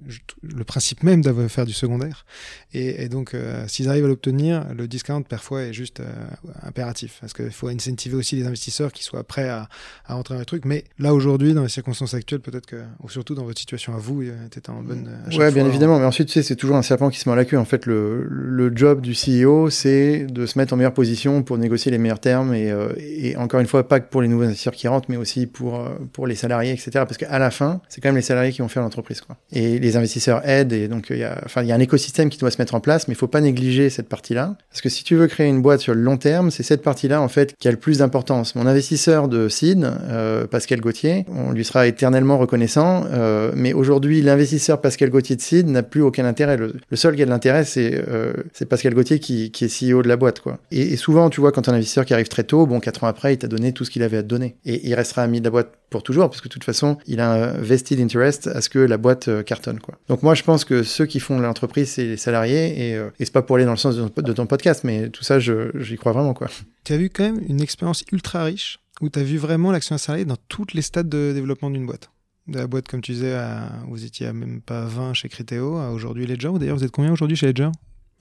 [0.41, 2.25] le principe même d'avoir faire du secondaire.
[2.73, 6.05] Et, et donc, euh, s'ils arrivent à l'obtenir, le discount, parfois, est juste euh,
[6.63, 7.17] impératif.
[7.21, 9.67] Parce qu'il faut incentiver aussi les investisseurs qui soient prêts à,
[10.05, 10.65] à rentrer dans les trucs.
[10.65, 13.97] Mais là, aujourd'hui, dans les circonstances actuelles, peut-être que, ou surtout dans votre situation à
[13.97, 15.09] vous, était en bonne.
[15.37, 15.99] Ouais, bien évidemment.
[15.99, 17.57] Mais ensuite, tu sais, c'est toujours un serpent qui se mord la queue.
[17.57, 21.57] En fait, le, le job du CEO, c'est de se mettre en meilleure position pour
[21.57, 24.43] négocier les meilleurs termes et, euh, et, encore une fois, pas que pour les nouveaux
[24.43, 26.91] investisseurs qui rentrent, mais aussi pour, euh, pour les salariés, etc.
[26.93, 29.21] Parce qu'à la fin, c'est quand même les salariés qui vont faire l'entreprise.
[29.51, 32.29] Et les investisseurs aident et donc il y a, enfin, il y a un écosystème
[32.29, 34.55] qui doit se mettre en place, mais il faut pas négliger cette partie-là.
[34.69, 37.21] Parce que si tu veux créer une boîte sur le long terme, c'est cette partie-là,
[37.21, 38.55] en fait, qui a le plus d'importance.
[38.55, 44.21] Mon investisseur de seed, euh, Pascal Gauthier, on lui sera éternellement reconnaissant, euh, mais aujourd'hui,
[44.21, 46.57] l'investisseur Pascal Gauthier de seed n'a plus aucun intérêt.
[46.57, 48.33] Le, seul qui a de l'intérêt, c'est euh,
[48.69, 50.39] Pascal Gauthier qui, qui, est CEO de la boîte.
[50.39, 50.59] Quoi.
[50.71, 53.33] Et, souvent, tu vois, quand un investisseur qui arrive très tôt, bon, quatre ans après,
[53.33, 54.55] il t'a donné tout ce qu'il avait à te donner.
[54.65, 57.19] Et il restera ami de la boîte pour toujours, parce que de toute façon, il
[57.19, 59.79] a un vested interest à ce que la boîte euh, cartonne.
[59.79, 59.95] Quoi.
[60.09, 63.33] Donc moi, je pense que ceux qui font l'entreprise, c'est les salariés, euh, et c'est
[63.33, 65.97] pas pour aller dans le sens de ton, de ton podcast, mais tout ça, j'y
[65.97, 66.33] crois vraiment.
[66.33, 66.47] Quoi.
[66.83, 69.97] Tu as vu quand même une expérience ultra riche, où tu as vu vraiment l'action
[69.97, 72.09] salariée dans toutes les stades de développement d'une boîte
[72.47, 75.77] de la boîte, comme tu disais, à, vous étiez à même pas 20 chez Criteo,
[75.77, 76.51] à aujourd'hui Ledger.
[76.59, 77.69] D'ailleurs, vous êtes combien aujourd'hui chez Ledger?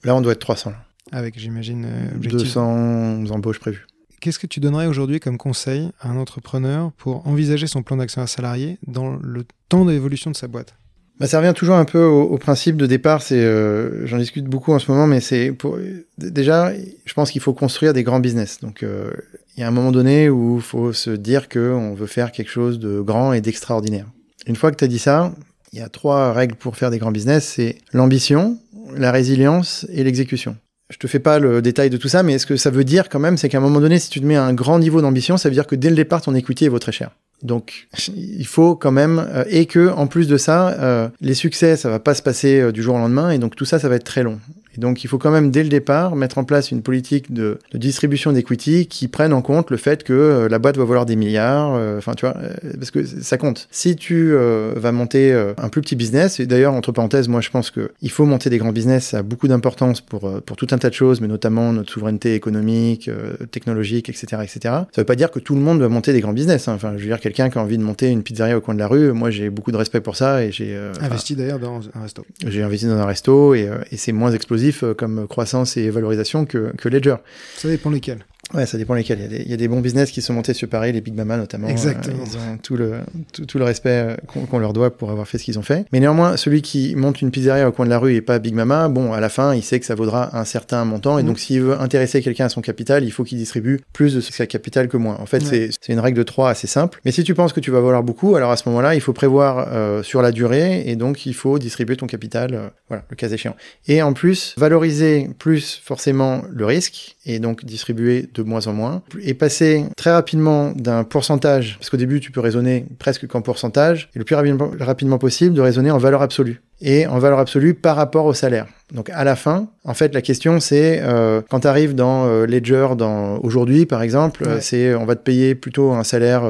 [0.03, 0.73] Là, on doit être 300.
[1.11, 3.85] Avec, j'imagine, euh, 200 embauches prévues.
[4.21, 8.21] Qu'est-ce que tu donnerais aujourd'hui comme conseil à un entrepreneur pour envisager son plan d'action
[8.21, 10.75] à salarié dans le temps d'évolution de sa boîte?
[11.19, 13.21] Bah, ça revient toujours un peu au, au principe de départ.
[13.21, 15.77] C'est, euh, j'en discute beaucoup en ce moment, mais c'est pour
[16.17, 16.73] déjà,
[17.05, 18.59] je pense qu'il faut construire des grands business.
[18.61, 19.11] Donc, euh,
[19.55, 22.31] il y a un moment donné où il faut se dire que on veut faire
[22.31, 24.07] quelque chose de grand et d'extraordinaire.
[24.47, 25.33] Une fois que tu as dit ça,
[25.71, 27.53] il y a trois règles pour faire des grands business.
[27.55, 28.59] C'est l'ambition,
[28.95, 30.57] la résilience et l'exécution.
[30.89, 33.09] Je te fais pas le détail de tout ça, mais ce que ça veut dire
[33.09, 35.01] quand même, c'est qu'à un moment donné, si tu te mets à un grand niveau
[35.01, 37.11] d'ambition, ça veut dire que dès le départ, ton equity vaut très cher.
[37.45, 41.77] Donc, il faut quand même, euh, et que en plus de ça, euh, les succès,
[41.77, 43.87] ça va pas se passer euh, du jour au lendemain, et donc tout ça, ça
[43.87, 44.39] va être très long.
[44.77, 47.59] Et donc, il faut quand même, dès le départ, mettre en place une politique de,
[47.71, 51.05] de distribution d'equity qui prenne en compte le fait que euh, la boîte va valoir
[51.05, 51.73] des milliards.
[51.75, 53.67] euh, Enfin, tu vois, euh, parce que ça compte.
[53.71, 57.49] Si tu euh, vas monter un plus petit business, et d'ailleurs, entre parenthèses, moi, je
[57.49, 60.67] pense que il faut monter des grands business, ça a beaucoup d'importance pour, pour tout
[60.71, 63.09] un tas de choses, mais notamment notre souveraineté économique,
[63.51, 64.59] technologique, etc., etc.
[64.63, 66.67] Ça veut pas dire que tout le monde doit monter des grands business.
[66.67, 66.73] Hein.
[66.75, 68.79] Enfin, je veux dire, quelqu'un qui a envie de monter une pizzeria au coin de
[68.79, 72.01] la rue, moi, j'ai beaucoup de respect pour ça et j'ai investi d'ailleurs dans un
[72.01, 72.25] resto.
[72.45, 76.45] J'ai investi dans un resto et, et c'est moins explosif euh, comme croissance et valorisation
[76.45, 77.15] que, que Ledger.
[77.57, 78.25] Ça dépend lesquels.
[78.53, 79.17] Ouais, ça dépend lesquels.
[79.19, 80.91] Il y, a des, il y a des bons business qui sont montés sur Paris,
[80.93, 81.67] les Big Mama notamment.
[81.67, 82.17] Exactement.
[82.21, 82.99] Euh, ils ont tout le,
[83.33, 84.15] tout, tout le respect euh,
[84.49, 85.85] qu'on leur doit pour avoir fait ce qu'ils ont fait.
[85.91, 88.53] Mais néanmoins, celui qui monte une pizzeria au coin de la rue et pas Big
[88.53, 91.17] Mama, bon, à la fin, il sait que ça vaudra un certain montant.
[91.17, 91.27] Et Mhm.
[91.27, 94.45] donc, s'il veut intéresser quelqu'un à son capital, il faut qu'il distribue plus de sa
[94.45, 95.17] capital que moins.
[95.19, 95.49] En fait, Ouais.
[95.49, 97.01] c'est c'est une règle de 3 assez simple.
[97.03, 99.13] Mais si tu penses que tu vas valoir beaucoup, alors à ce moment-là, il faut
[99.13, 103.15] prévoir euh, sur la durée et donc il faut distribuer ton capital, euh, voilà, le
[103.15, 103.55] cas échéant.
[103.87, 109.01] Et en plus, valoriser plus forcément le risque et donc distribuer de moins en moins
[109.21, 114.09] et passer très rapidement d'un pourcentage, parce qu'au début tu peux raisonner presque qu'en pourcentage,
[114.15, 117.95] et le plus rapidement, possible de raisonner en valeur absolue et en valeur absolue par
[117.95, 118.67] rapport au salaire.
[118.93, 122.45] Donc à la fin, en fait, la question c'est euh, quand tu arrives dans euh,
[122.45, 126.43] Ledger, dans aujourd'hui par exemple, euh, c'est on va te payer plutôt un salaire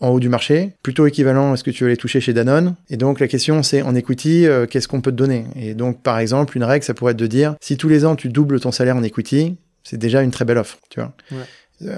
[0.00, 2.76] en haut du marché, plutôt équivalent à ce que tu veux aller toucher chez Danone.
[2.88, 5.44] Et donc la question c'est en equity, qu'est-ce qu'on peut te donner?
[5.56, 8.16] Et donc par exemple, une règle, ça pourrait être de dire si tous les ans
[8.16, 11.12] tu doubles ton salaire en equity, c'est déjà une très belle offre, tu vois.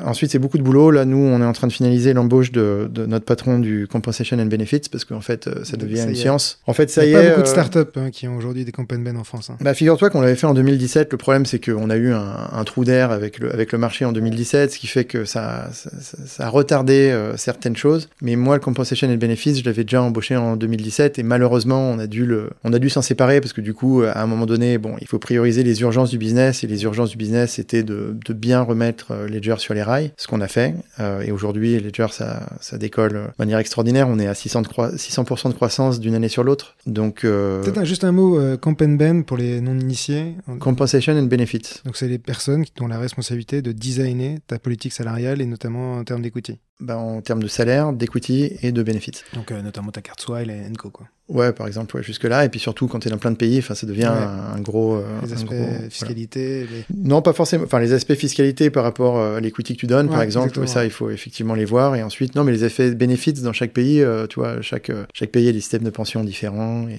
[0.04, 0.90] Ensuite, c'est beaucoup de boulot.
[0.90, 4.38] Là, nous, on est en train de finaliser l'embauche de, de, notre patron du Compensation
[4.38, 6.16] and Benefits parce qu'en fait, ça devient ça une y est.
[6.16, 6.60] science.
[6.66, 7.22] En fait, ça Il y, y a est.
[7.24, 9.50] pas beaucoup de euh, startups hein, qui ont aujourd'hui des comp and ben en France.
[9.50, 9.56] hein.
[9.60, 11.10] Bah, figure-toi qu'on l'avait fait en 2017.
[11.12, 14.04] Le problème, c'est qu'on a eu un, un trou d'air avec le, avec le marché
[14.04, 18.08] en 2017, ce qui fait que ça, ça, ça- ça a retardé euh, certaines choses.
[18.20, 21.98] Mais moi, le compensation le bénéfice, je l'avais déjà embauché en 2017 et malheureusement, on
[21.98, 24.46] a dû le, on a dû s'en séparer parce que du coup, à un moment
[24.46, 27.82] donné, bon, il faut prioriser les urgences du business et les urgences du business, c'était
[27.82, 30.74] de, de bien remettre euh, Ledger sur les rails, ce qu'on a fait.
[31.00, 34.08] Euh, et aujourd'hui, Ledger, ça, ça décolle de manière extraordinaire.
[34.08, 36.76] On est à 600 de, croi- 600% de croissance d'une année sur l'autre.
[36.86, 40.36] Donc, euh, Peut-être juste un mot euh, and ben pour les non-initiés.
[40.60, 41.80] compensation and benefits.
[41.84, 45.94] Donc, c'est les personnes qui ont la responsabilité de designer ta politique salariale et notamment
[45.94, 46.58] en termes d'equity.
[46.82, 49.22] Bah, en termes de salaire, d'equity et de benefits.
[49.34, 51.06] Donc, euh, notamment ta carte Swile et Enco, quoi.
[51.28, 52.44] Ouais, par exemple, ouais, jusque-là.
[52.44, 54.08] Et puis surtout, quand tu es dans plein de pays, ça devient Ouais.
[54.08, 54.96] un, un gros.
[54.96, 55.88] euh, Les aspects gros- voilà.
[55.88, 56.84] fiscalité, les...
[56.94, 57.64] Non, pas forcément.
[57.64, 60.66] Enfin, les aspects fiscalité par rapport euh, à l'equity que tu donnes, par exemple, exactement.
[60.66, 61.96] ça, il faut effectivement les voir.
[61.96, 65.30] Et ensuite, non, mais les effets benefits dans chaque pays, euh, tu vois, chaque, chaque
[65.30, 66.86] pays a des systèmes de pension différents.
[66.88, 66.98] Et...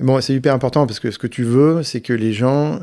[0.00, 2.78] Bon, c'est hyper important parce que ce que tu veux, c'est que les gens,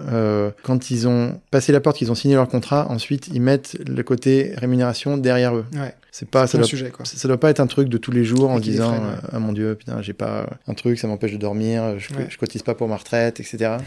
[0.63, 4.03] quand ils ont passé la porte, qu'ils ont signé leur contrat, ensuite, ils mettent le
[4.03, 5.65] côté rémunération derrière eux.
[5.73, 7.05] Ouais, C'est pas, ça doit sujet, quoi.
[7.05, 8.99] ça ça doit pas être un truc de tous les jours en Et disant ouais.
[9.01, 12.27] euh, ah mon dieu putain j'ai pas un truc ça m'empêche de dormir je, Ouais.
[12.29, 13.77] je cotise pas pour ma retraite etc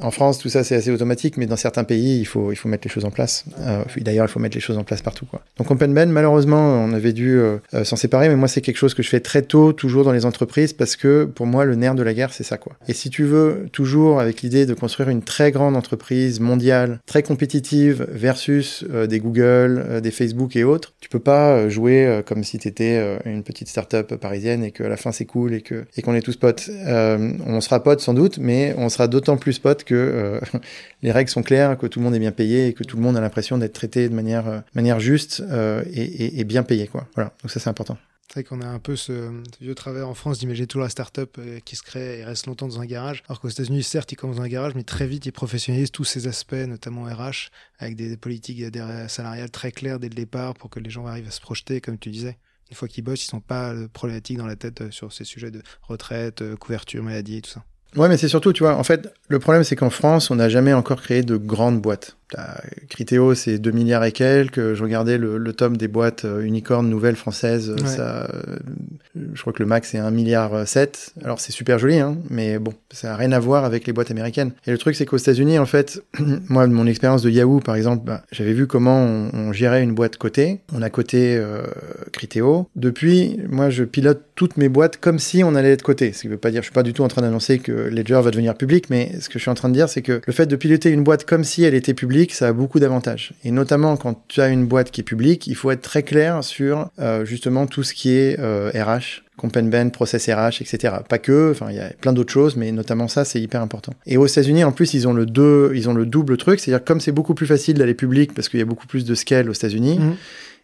[0.00, 2.68] en France tout ça c'est assez automatique mais dans certains pays il faut il faut
[2.68, 3.44] mettre les choses en place.
[3.60, 5.26] Euh, d'ailleurs il faut mettre les choses en place partout
[5.56, 8.94] donc Open malheureusement on avait dû euh, euh, s'en séparer mais moi c'est quelque chose
[8.94, 11.94] que je fais très tôt toujours dans les entreprises parce que pour moi le nerf
[11.94, 15.22] de la guerre c'est ça et si tu veux toujours avec l'idée de construire une
[15.22, 21.18] très grande entreprise mondiale très compétitive versus des Google des Facebook et autres tu peux
[21.18, 25.24] pas jouer comme si tu étais une petite start-up parisienne et qu'à la fin c'est
[25.24, 26.70] cool et que et qu'on est tous potes.
[26.86, 30.40] On sera potes sans doute, mais on sera d'autant plus potes que euh,
[31.02, 33.02] les règles sont claires, que tout le monde est bien payé et que tout le
[33.02, 37.06] monde a l'impression d'être traité de manière euh, manière juste euh, et, bien payé quoi.
[37.14, 37.98] Voilà, donc ça c'est important.
[38.28, 41.38] C'est vrai qu'on a un peu ce, vieux travers en France d'imaginer toujours la start-up
[41.64, 43.22] qui se crée et reste longtemps dans un garage.
[43.28, 46.04] Alors qu'aux États-Unis, certes, ils commencent dans un garage, mais très vite, ils professionnalisent tous
[46.04, 48.64] ces aspects, notamment RH, avec des, politiques
[49.08, 51.98] salariales très claires dès le départ pour que les gens arrivent à se projeter, comme
[51.98, 52.38] tu disais.
[52.70, 55.62] Une fois qu'ils bossent, ils sont pas problématiques dans la tête sur ces sujets de
[55.82, 57.64] retraite, couverture, maladie et tout ça.
[57.96, 60.48] Ouais, mais c'est surtout, tu vois, en fait, le problème c'est qu'en France, on n'a
[60.48, 62.16] jamais encore créé de grandes boîtes.
[62.88, 64.74] Criteo, c'est 2 milliards et quelques.
[64.74, 67.70] Je regardais le, le tome des boîtes euh, unicornes nouvelles françaises.
[67.70, 67.88] euh, Ouais.
[67.88, 68.56] Ça, euh,
[69.34, 71.14] je crois que le max c'est 1 milliard 7.
[71.22, 74.10] Alors c'est super joli, hein, mais bon, ça n'a rien à voir avec les boîtes
[74.10, 74.52] américaines.
[74.66, 76.02] Et le truc c'est qu'aux États-Unis, en fait,
[76.48, 79.82] moi, de mon expérience de Yahoo, par exemple, bah, j'avais vu comment on, on gérait
[79.82, 80.60] une boîte cotée.
[80.72, 81.62] On a coté euh,
[82.12, 82.68] Criteo.
[82.76, 86.12] Depuis, moi, je pilote toutes mes boîtes comme si on allait être coté.
[86.12, 88.20] Ce qui veut pas dire, je suis pas du tout en train d'annoncer que Ledger
[88.22, 90.32] va devenir public, mais ce que je suis en train de dire, c'est que le
[90.32, 93.32] fait de piloter une boîte comme si elle était publique, ça a beaucoup d'avantages.
[93.44, 96.42] Et notamment quand tu as une boîte qui est publique, il faut être très clair
[96.44, 99.22] sur euh, justement tout ce qui est euh, RH.
[99.36, 100.94] Comp and Ben, process RH, etc.
[101.08, 103.92] Pas que, enfin il y a plein d'autres choses, mais notamment ça c'est hyper important.
[104.06, 106.84] Et aux États-Unis en plus ils ont le deux, ils ont le double truc, c'est-à-dire
[106.84, 109.50] comme c'est beaucoup plus facile d'aller public parce qu'il y a beaucoup plus de scale
[109.50, 110.14] aux États-Unis, Mhm.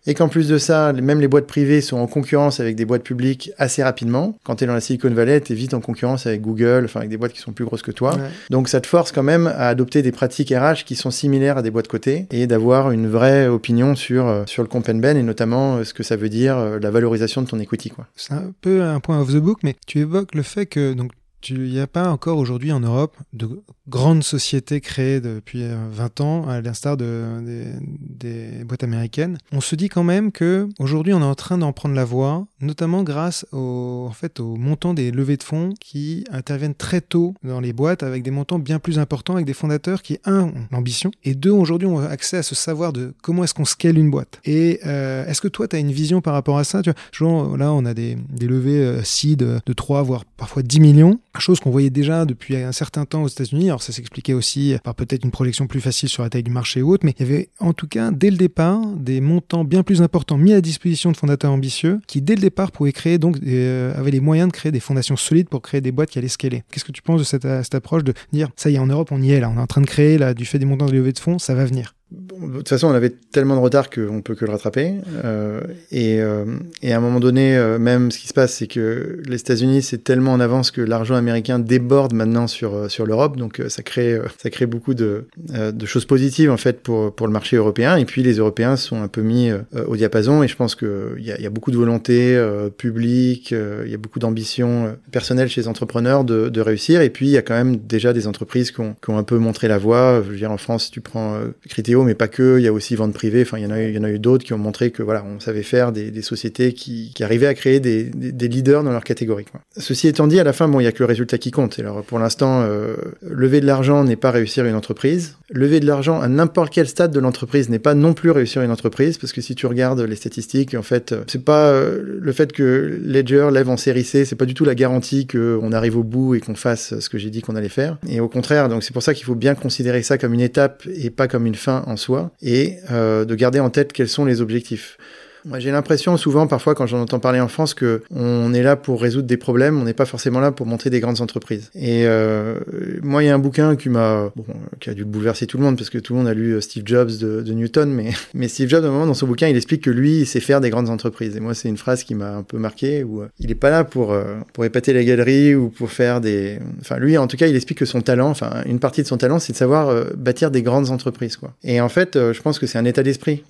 [0.06, 3.02] Et qu'en plus de ça, même les boîtes privées sont en concurrence avec des boîtes
[3.02, 4.38] publiques assez rapidement.
[4.44, 7.00] Quand tu es dans la Silicon Valley, tu es vite en concurrence avec Google, enfin
[7.00, 8.14] avec des boîtes qui sont plus grosses que toi.
[8.14, 8.28] Ouais.
[8.48, 11.62] Donc ça te force quand même à adopter des pratiques RH qui sont similaires à
[11.62, 15.16] des boîtes cotées et d'avoir une vraie opinion sur, euh, sur le comp and ben
[15.16, 17.92] et notamment euh, ce que ça veut dire, euh, la valorisation de ton equity.
[18.16, 21.12] C'est un peu un point off the book, mais tu évoques le fait que donc
[21.48, 23.48] il n'y a pas encore aujourd'hui en Europe de
[23.90, 27.64] grandes sociétés créées depuis euh, 20 ans, à l'instar de, des,
[28.00, 29.36] des boîtes américaines.
[29.52, 32.46] On se dit quand même que aujourd'hui on est en train d'en prendre la voie,
[32.60, 37.34] notamment grâce au, en fait, au montant des levées de fonds qui interviennent très tôt
[37.42, 40.54] dans les boîtes avec des montants bien plus importants, avec des fondateurs qui, un, ont
[40.70, 44.10] l'ambition, et deux, aujourd'hui ont accès à ce savoir de comment est-ce qu'on scale une
[44.10, 44.40] boîte.
[44.44, 46.82] Et euh, est-ce que toi, tu as une vision par rapport à ça?
[46.82, 50.62] Tu vois, genre, Là, on a des, des levées euh, seed de 3, voire parfois
[50.62, 53.70] 10 millions, chose qu'on voyait déjà depuis un certain temps aux États-Unis.
[53.80, 56.92] Ça s'expliquait aussi par peut-être une projection plus facile sur la taille du marché ou
[56.92, 60.02] autre, mais il y avait en tout cas, dès le départ, des montants bien plus
[60.02, 63.98] importants mis à disposition de fondateurs ambitieux qui, dès le départ, pouvaient créer, donc, euh,
[63.98, 66.62] avaient les moyens de créer des fondations solides pour créer des boîtes qui allaient scaler.
[66.70, 69.10] Qu'est-ce que tu penses de cette, cette approche de dire, ça y est, en Europe,
[69.12, 70.86] on y est là, on est en train de créer, là, du fait des montants
[70.86, 71.94] de levée de fonds, ça va venir?
[72.40, 74.94] De toute façon, on avait tellement de retard qu'on peut que le rattraper.
[75.24, 76.44] Euh, et, euh,
[76.82, 79.82] et, à un moment donné, euh, même ce qui se passe, c'est que les États-Unis,
[79.82, 83.36] c'est tellement en avance que l'argent américain déborde maintenant sur, sur l'Europe.
[83.36, 87.32] Donc, ça crée, ça crée beaucoup de, de, choses positives, en fait, pour, pour le
[87.32, 87.96] marché européen.
[87.96, 89.50] Et puis, les Européens sont un peu mis
[89.86, 90.42] au diapason.
[90.42, 92.40] Et je pense qu'il y, y, a beaucoup de volonté
[92.76, 97.00] publique, il y a beaucoup d'ambition personnelle chez les entrepreneurs de, de, réussir.
[97.02, 99.22] Et puis, il y a quand même déjà des entreprises qui ont, qui ont un
[99.24, 100.22] peu montré la voie.
[100.24, 102.58] Je veux dire, en France, tu prends Criteo, mais pas que.
[102.58, 103.42] Il y a aussi vente privée.
[103.42, 105.92] Enfin, il y en a, eu d'autres qui ont montré que voilà, on savait faire
[105.92, 108.10] des, sociétés qui, arrivaient à créer des,
[108.48, 109.44] leaders dans leur catégorie.
[109.76, 111.78] Ceci étant dit, à la fin, bon, il y a que le résultat qui compte.
[111.78, 115.36] alors, pour l'instant, euh, lever de l'argent n'est pas réussir une entreprise.
[115.50, 118.70] Lever de l'argent à n'importe quel stade de l'entreprise n'est pas non plus réussir une
[118.70, 122.52] entreprise, parce que si tu regardes les statistiques, en fait, c'est pas euh, le fait
[122.52, 126.04] que Ledger lève en série C, c'est pas du tout la garantie qu'on arrive au
[126.04, 127.98] bout et qu'on fasse ce que j'ai dit qu'on allait faire.
[128.08, 130.84] Et au contraire, donc c'est pour ça qu'il faut bien considérer ça comme une étape
[130.94, 134.24] et pas comme une fin en soi, et euh, de garder en tête quels sont
[134.24, 134.98] les objectifs.
[135.44, 138.76] Moi, j'ai l'impression souvent, parfois, quand j'en entends parler en France, que on est là
[138.76, 141.70] pour résoudre des problèmes, on n'est pas forcément là pour montrer des grandes entreprises.
[141.74, 142.56] Et euh,
[143.02, 144.44] moi, il y a un bouquin qui m'a, bon,
[144.80, 146.60] qui a dû bouleverser tout le monde parce que tout le monde a lu euh,
[146.60, 149.56] Steve Jobs de, Newton, mais mais Steve Jobs, à un moment dans son bouquin, il
[149.56, 151.36] explique que lui, il sait faire des grandes entreprises.
[151.36, 153.70] Et moi, c'est une phrase qui m'a un peu marqué où euh, il est pas
[153.70, 157.36] là pour euh, pour épater la galerie ou pour faire des, enfin lui, en tout
[157.36, 159.94] cas, il explique que son talent, enfin une partie de son talent, c'est de savoir
[160.16, 161.52] bâtir des grandes entreprises, quoi.
[161.64, 163.42] Et en fait, je pense que c'est un état d'esprit.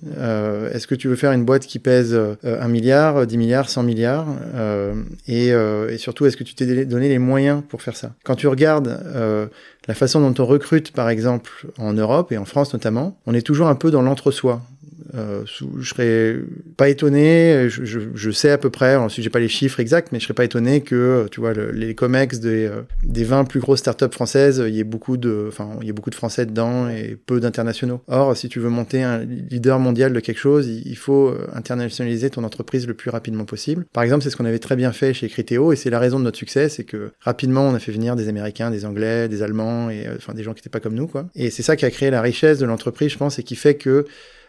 [0.73, 4.27] Est-ce que tu veux faire une boîte qui pèse 1 milliard, 10 milliards, 100 milliards
[4.55, 4.93] euh,
[5.27, 8.13] et, euh, et, surtout, est-ce que tu t'es donné les moyens pour faire ça?
[8.23, 9.47] Quand tu regardes euh,
[9.87, 13.45] la façon dont on recrute, par exemple, en Europe et en France notamment, on est
[13.45, 14.61] toujours un peu dans l'entre-soi.
[15.15, 16.37] Euh, je serais
[16.77, 20.11] pas étonné, je, je, je, sais à peu près, ensuite j'ai pas les chiffres exacts,
[20.11, 23.45] mais je serais pas étonné que, tu vois, le, les COMEX des, euh, des 20
[23.45, 26.15] plus grosses startups françaises, il y ait beaucoup de, enfin, il y ait beaucoup de
[26.15, 28.01] Français dedans et peu d'internationaux.
[28.07, 32.29] Or, si tu veux monter un leader mondial de quelque chose, il faut euh, internationaliser
[32.29, 33.85] ton entreprise le plus rapidement possible.
[33.93, 36.19] Par exemple, c'est ce qu'on avait très bien fait chez Criteo et c'est la raison
[36.19, 39.43] de notre succès, c'est que rapidement on a fait venir des Américains, des Anglais, des
[39.43, 41.27] Allemands et enfin des gens qui n'étaient pas comme nous, quoi.
[41.35, 43.75] Et c'est ça qui a créé la richesse de l'entreprise, je pense, et qui fait
[43.75, 44.05] que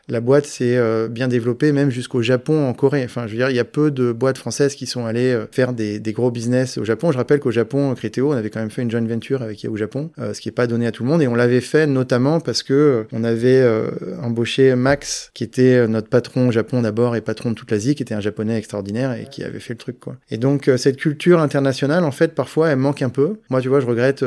[0.08, 3.04] la boîte s'est euh, bien développée, même jusqu'au Japon, en Corée.
[3.04, 5.46] Enfin, je veux dire, il y a peu de boîtes françaises qui sont allées euh,
[5.50, 7.12] faire des, gros business au Japon.
[7.12, 9.76] Je rappelle qu'au Japon, Criteo, on avait quand même fait une joint venture avec Yahoo
[9.76, 11.22] Japon, euh, ce qui n'est pas donné à tout le monde.
[11.22, 15.86] Et on l'avait fait notamment parce que euh, on avait euh, embauché Max, qui était
[15.88, 19.12] notre patron au Japon d'abord et patron de toute l'Asie, qui était un japonais extraordinaire
[19.12, 20.16] et qui avait fait le truc, quoi.
[20.30, 23.36] Et donc, euh, cette culture internationale, en fait, parfois, elle manque un peu.
[23.50, 24.24] Moi, tu vois, je regrette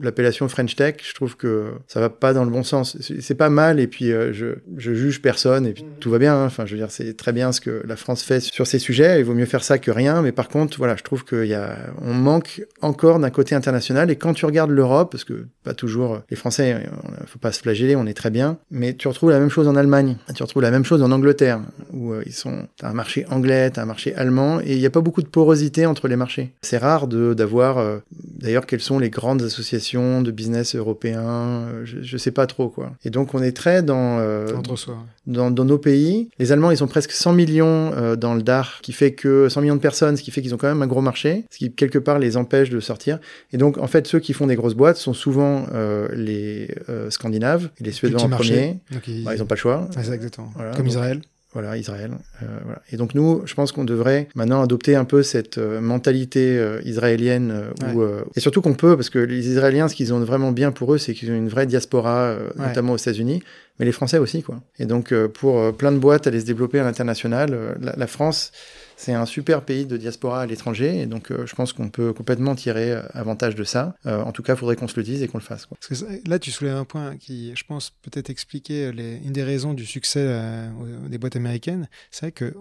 [0.00, 0.96] l'appellation French Tech.
[1.02, 2.96] Je trouve que ça va pas dans le bon sens.
[3.00, 3.80] C'est pas mal.
[3.80, 4.90] Et puis, je, je
[5.20, 6.34] personne et puis tout va bien.
[6.34, 6.46] Hein.
[6.46, 9.20] Enfin, je veux dire, c'est très bien ce que la France fait sur ces sujets.
[9.20, 10.22] Il vaut mieux faire ça que rien.
[10.22, 14.10] Mais par contre, voilà, je trouve qu'il y a, on manque encore d'un côté international.
[14.10, 16.82] Et quand tu regardes l'Europe, parce que pas toujours les Français,
[17.20, 18.58] il faut pas se flageller, on est très bien.
[18.70, 20.16] Mais tu retrouves la même chose en Allemagne.
[20.34, 21.60] Tu retrouves la même chose en Angleterre,
[21.92, 24.86] où euh, ils sont, t'as un marché anglais, t'as un marché allemand, et il n'y
[24.86, 26.52] a pas beaucoup de porosité entre les marchés.
[26.62, 31.66] C'est rare de d'avoir, euh, d'ailleurs, quelles sont les grandes associations de business européens.
[31.84, 32.92] Je, je sais pas trop quoi.
[33.04, 34.95] Et donc on est très dans euh, entre soi
[35.26, 36.28] dans, dans, nos pays.
[36.38, 39.60] Les Allemands, ils ont presque 100 millions euh, dans le DAR, qui fait que 100
[39.60, 41.72] millions de personnes, ce qui fait qu'ils ont quand même un gros marché, ce qui
[41.72, 43.18] quelque part les empêche de sortir.
[43.52, 47.10] Et donc, en fait, ceux qui font des grosses boîtes sont souvent euh, les euh,
[47.10, 48.78] Scandinaves, et les Suédois en premier.
[48.90, 49.24] Donc, ils...
[49.24, 49.88] Bah, ils ont pas le choix.
[49.96, 50.50] Ah, exactement.
[50.54, 51.20] Voilà, Comme donc, Israël.
[51.56, 52.10] Voilà, Israël.
[52.42, 52.82] Euh, voilà.
[52.92, 56.82] Et donc nous, je pense qu'on devrait maintenant adopter un peu cette euh, mentalité euh,
[56.84, 57.94] israélienne, ouais.
[57.94, 58.04] où,
[58.36, 60.98] et surtout qu'on peut, parce que les Israéliens, ce qu'ils ont vraiment bien pour eux,
[60.98, 62.66] c'est qu'ils ont une vraie diaspora, ouais.
[62.66, 63.42] notamment aux États-Unis,
[63.78, 64.60] mais les Français aussi, quoi.
[64.78, 68.52] Et donc pour plein de boîtes aller se développer à l'international, la, la, France
[68.96, 72.12] c'est un super pays de diaspora à l'étranger, et donc euh, je pense qu'on peut
[72.12, 73.94] complètement tirer avantage de ça.
[74.06, 75.66] Euh, en tout cas, il faudrait qu'on se le dise et qu'on le fasse.
[75.66, 79.44] Parce que là, tu soulèves un point qui, je pense, peut-être expliquer les, une des
[79.44, 80.68] raisons du succès euh,
[81.08, 81.88] des boîtes américaines.
[82.10, 82.54] C'est vrai que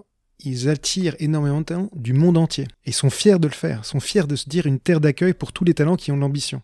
[0.43, 4.01] ils attirent énormément de talents du monde entier et sont fiers de le faire, sont
[4.01, 6.61] fiers de se dire une terre d'accueil pour tous les talents qui ont l'ambition.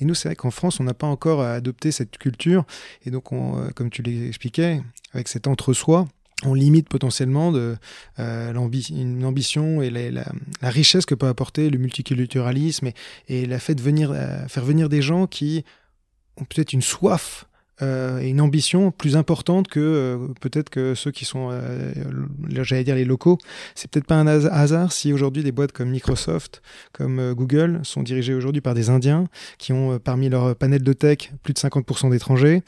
[0.00, 2.64] Et nous, c'est vrai qu'en France, on n'a pas encore adopté cette culture
[3.04, 4.80] et donc, on, comme tu l'expliquais,
[5.12, 6.08] avec cet entre-soi,
[6.44, 7.76] on limite potentiellement de,
[8.18, 8.52] euh,
[8.90, 10.24] une ambition et la,
[10.62, 12.90] richesse que peut apporter le multiculturalisme
[13.28, 15.64] et, la fait de venir, euh, faire venir des gens qui
[16.36, 17.46] ont peut-être une soif
[17.82, 21.92] et une ambition plus importante que euh, peut-être que ceux qui sont, euh,
[22.48, 23.38] j'allais dire les locaux.
[23.74, 26.62] C'est peut-être pas un hasard si aujourd'hui des boîtes comme Microsoft,
[26.92, 29.26] comme Google sont dirigées aujourd'hui par des Indiens
[29.58, 32.62] qui ont parmi leur panel de tech plus de 50% d'étrangers.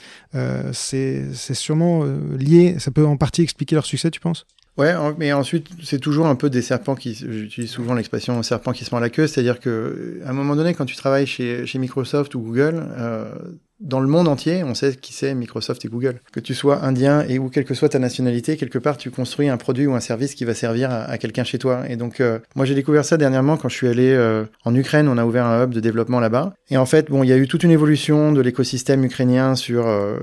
[0.72, 2.04] c'est sûrement
[2.38, 4.46] lié, ça peut en partie expliquer leur succès, tu penses?
[4.78, 7.14] Ouais, mais ensuite, c'est toujours un peu des serpents qui.
[7.14, 10.72] J'utilise souvent l'expression serpent qui se mord la queue, c'est-à-dire que à un moment donné,
[10.72, 13.34] quand tu travailles chez, chez Microsoft ou Google, euh,
[13.82, 16.20] dans le monde entier, on sait qui c'est Microsoft et Google.
[16.32, 19.48] Que tu sois indien et ou quelle que soit ta nationalité, quelque part, tu construis
[19.48, 21.82] un produit ou un service qui va servir à, à quelqu'un chez toi.
[21.88, 25.08] Et donc, euh, moi, j'ai découvert ça dernièrement quand je suis allé euh, en Ukraine.
[25.08, 26.54] On a ouvert un hub de développement là-bas.
[26.70, 29.86] Et en fait, bon, il y a eu toute une évolution de l'écosystème ukrainien sur
[29.86, 30.18] euh,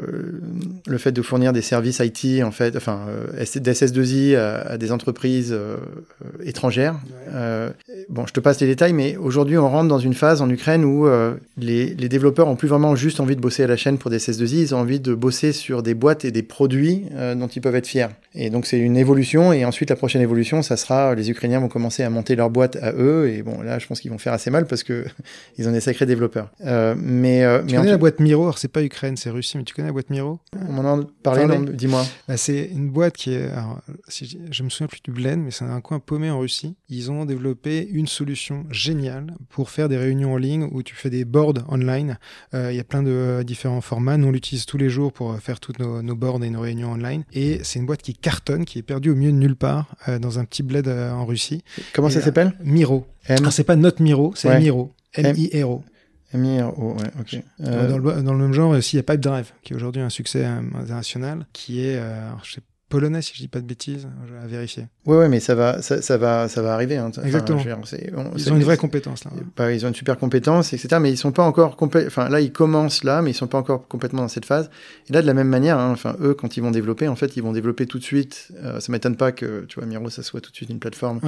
[0.87, 3.07] le fait de fournir des services IT, en fait, enfin,
[3.37, 5.55] d'SS2I à, à, des entreprises
[6.43, 6.95] étrangères.
[7.27, 7.73] Ouais.
[8.09, 10.85] bon, je te passe les détails, mais aujourd'hui, on rentre dans une phase en Ukraine
[10.85, 11.07] où
[11.57, 14.17] les, les, développeurs ont plus vraiment juste envie de bosser à la chaîne pour des
[14.17, 17.61] CS2I, ils ont envie de bosser sur des boîtes et des produits euh, dont ils
[17.61, 18.07] peuvent être fiers.
[18.35, 19.51] Et donc, c'est une évolution.
[19.53, 22.77] Et ensuite, la prochaine évolution, ça sera les Ukrainiens vont commencer à monter leur boîte
[22.81, 23.29] à eux.
[23.29, 25.05] Et bon, là, je pense qu'ils vont faire assez mal parce que
[25.57, 26.51] ils ont des sacrés développeurs.
[26.65, 28.43] Euh, mais euh, tu mais connais la boîte Miro?
[28.43, 30.39] Alors, c'est pas Ukraine, c'est Russie, mais tu connais la boîte Miro?
[30.67, 32.05] On m'en a parlé, dis-moi.
[32.27, 35.51] Bah, c'est une boîte qui est, alors, si je, me souviens plus du Glen, mais
[35.51, 36.75] c'est un coin paumé en Russie.
[36.89, 41.09] Ils ont développé une solution géniale pour faire des réunions en ligne où tu fais
[41.09, 42.17] des boards online.
[42.53, 43.09] Il y a plein de
[43.43, 44.17] différents formats.
[44.17, 46.91] Nous, on l'utilise tous les jours pour faire toutes nos, nos boards et nos réunions
[46.91, 47.23] online.
[47.33, 50.39] Et c'est une boîte qui cartonne, qui est perdue au milieu de nulle part dans
[50.39, 51.63] un petit bled en Russie.
[51.93, 52.53] Comment ça s'appelle?
[52.63, 53.07] Miro.
[53.27, 54.93] Ah, c'est pas notre Miro, c'est Miro.
[55.13, 55.83] M-I-R-O.
[56.33, 57.41] M-I-R-O, ouais, ok.
[57.59, 60.01] Dans, le, dans, le, même genre, aussi, il y a Pipe Drive, qui est aujourd'hui
[60.01, 63.65] un succès euh, international, qui est, euh, je sais polonais, si je dis pas de
[63.65, 64.07] bêtises,
[64.43, 64.87] à vérifier.
[65.05, 66.97] Oui, ouais, mais ça va, ça, ça va, ça va arriver.
[66.97, 67.11] Hein.
[67.23, 67.61] Exactement.
[68.35, 69.31] ils ont une vraie compétence là.
[69.55, 70.97] Bah, ils ont une super compétence, etc.
[70.99, 73.87] Mais ils sont pas encore Enfin, là, ils commencent là, mais ils sont pas encore
[73.87, 74.69] complètement dans cette phase.
[75.09, 77.37] Et là, de la même manière, hein, enfin, eux, quand ils vont développer, en fait,
[77.37, 78.49] ils vont développer tout de suite.
[78.63, 81.19] Euh, ça m'étonne pas que, tu vois, Miro, ça soit tout de suite une plateforme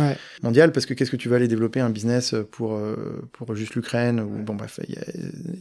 [0.42, 3.76] mondiale, parce que qu'est-ce que tu vas aller développer un business pour euh, pour juste
[3.76, 4.80] l'Ukraine ou bon bref.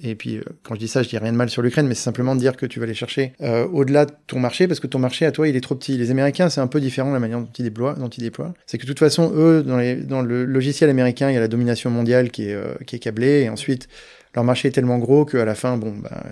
[0.03, 1.95] Et puis, euh, quand je dis ça, je dis rien de mal sur l'Ukraine, mais
[1.95, 3.35] c'est simplement de dire que tu vas aller chercher
[3.73, 6.11] au-delà de ton marché, parce que ton marché à toi, il est trop petit les
[6.11, 7.95] Américains, c'est un peu différent la manière dont ils déploient.
[7.95, 8.55] Dont ils déploient.
[8.67, 11.41] C'est que de toute façon, eux, dans, les, dans, le logiciel américain, il y a
[11.41, 13.89] la domination mondiale qui est, euh, qui est câblée, et ensuite,
[14.35, 16.23] leur marché est tellement gros qu'à la fin, bon, bah,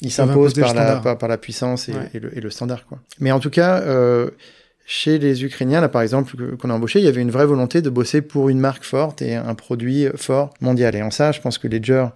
[0.00, 2.86] ils s'imposent par la, par, la puissance et, le, standard.
[2.86, 2.98] Quoi.
[3.20, 4.30] Mais en tout cas, euh,
[4.86, 7.82] chez les Ukrainiens, là par exemple, qu'on a embauché, il y avait une vraie volonté
[7.82, 10.94] de bosser pour une marque forte et un produit fort mondial.
[10.94, 12.06] Et en ça, je pense que Ledger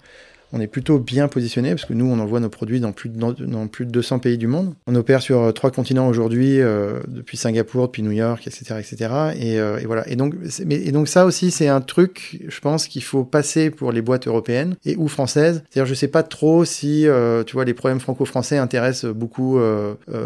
[0.53, 3.18] on est plutôt bien positionné parce que nous, on envoie nos produits dans plus de,
[3.18, 4.74] dans, plus de 200 pays du monde.
[4.86, 9.12] On opère sur euh, trois continents aujourd'hui, euh, depuis Singapour, depuis New York, etc., etc.
[9.38, 10.07] Et, euh, et voilà.
[10.09, 10.34] Et donc,
[10.66, 14.03] mais, et donc ça aussi, c'est un truc, je pense, qu'il faut passer pour les
[14.03, 15.62] boîtes européennes et ou françaises.
[15.70, 17.07] C'est-à-dire, je sais pas trop si,
[17.46, 19.59] tu vois, les problèmes franco-français intéressent beaucoup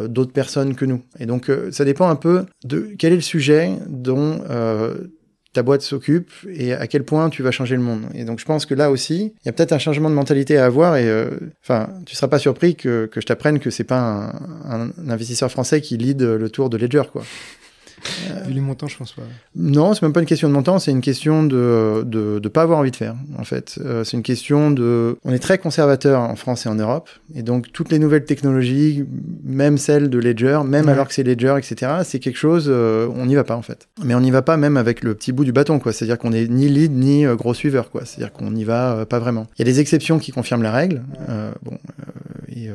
[0.08, 1.02] d'autres personnes que nous.
[1.18, 4.40] Et donc, ça dépend un peu de quel est le sujet dont
[5.56, 8.02] ta boîte s'occupe et à quel point tu vas changer le monde.
[8.14, 10.58] Et donc je pense que là aussi, il y a peut-être un changement de mentalité
[10.58, 11.30] à avoir et euh,
[11.62, 14.34] enfin, tu seras pas surpris que, que je t'apprenne que c'est pas
[14.66, 17.22] un, investisseur français qui lead le tour de Ledger quoi.
[18.46, 19.22] Vu les montants, je pense pas.
[19.54, 22.62] Non, c'est même pas une question de montant, c'est une question de, de, de pas
[22.62, 23.78] avoir envie de faire, en fait.
[23.84, 25.18] Euh, c'est une question de.
[25.24, 29.04] On est très conservateur en France et en Europe, et donc toutes les nouvelles technologies,
[29.44, 33.26] même celles de Ledger, même alors que c'est Ledger, etc., c'est quelque chose, euh, on
[33.26, 33.88] n'y va pas, en fait.
[34.04, 35.92] Mais on n'y va pas même avec le petit bout du bâton, quoi.
[35.92, 38.02] C'est-à-dire qu'on est ni lead ni euh, gros suiveur, quoi.
[38.04, 39.46] C'est-à-dire qu'on n'y va pas vraiment.
[39.58, 41.02] Il y a des exceptions qui confirment la règle.
[41.62, 41.78] bon,
[42.54, 42.68] et,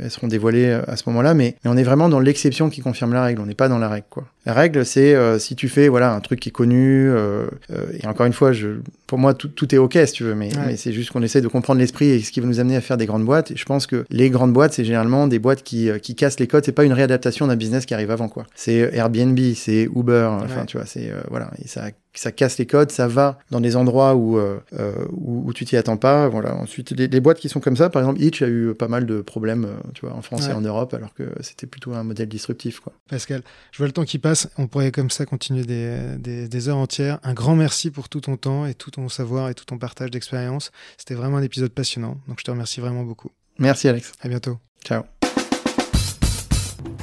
[0.00, 3.12] elles seront dévoilées à ce moment-là, mais, mais on est vraiment dans l'exception qui confirme
[3.12, 3.40] la règle.
[3.40, 4.24] On n'est pas dans la règle, quoi.
[4.44, 7.08] La règle, c'est euh, si tu fais voilà un truc qui est connu.
[7.08, 10.24] Euh, euh, et encore une fois, je, pour moi, tout, tout, est ok si tu
[10.24, 12.58] veux, mais, mais c'est juste qu'on essaie de comprendre l'esprit et ce qui va nous
[12.58, 13.52] amener à faire des grandes boîtes.
[13.52, 16.46] Et je pense que les grandes boîtes, c'est généralement des boîtes qui, qui cassent les
[16.46, 16.64] codes.
[16.64, 18.46] C'est pas une réadaptation d'un business qui arrive avant quoi.
[18.54, 20.28] C'est Airbnb, c'est Uber.
[20.42, 21.50] Enfin, tu vois, c'est voilà.
[21.64, 21.84] Et ça
[22.20, 25.76] ça casse les codes, ça va dans des endroits où, euh, euh où, tu t'y
[25.76, 26.28] attends pas.
[26.28, 26.54] Voilà.
[26.56, 29.20] Ensuite, les, boîtes qui sont comme ça, par exemple, Itch a eu pas mal de
[29.20, 32.28] problèmes, euh, tu vois, en France et en Europe, alors que c'était plutôt un modèle
[32.28, 32.92] disruptif, quoi.
[33.08, 33.42] Pascal,
[33.72, 34.48] je vois le temps qui passe.
[34.58, 37.18] On pourrait comme ça continuer des, des, des heures entières.
[37.22, 40.10] Un grand merci pour tout ton temps et tout ton savoir et tout ton partage
[40.10, 40.70] d'expérience.
[40.98, 42.18] C'était vraiment un épisode passionnant.
[42.28, 43.30] Donc, je te remercie vraiment beaucoup.
[43.58, 44.12] Merci, Alex.
[44.20, 44.58] À bientôt.
[44.84, 45.04] Ciao.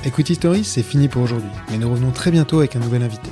[0.06, 3.30] Equity Stories, c'est fini pour aujourd'hui, mais nous revenons très bientôt avec un nouvel invité.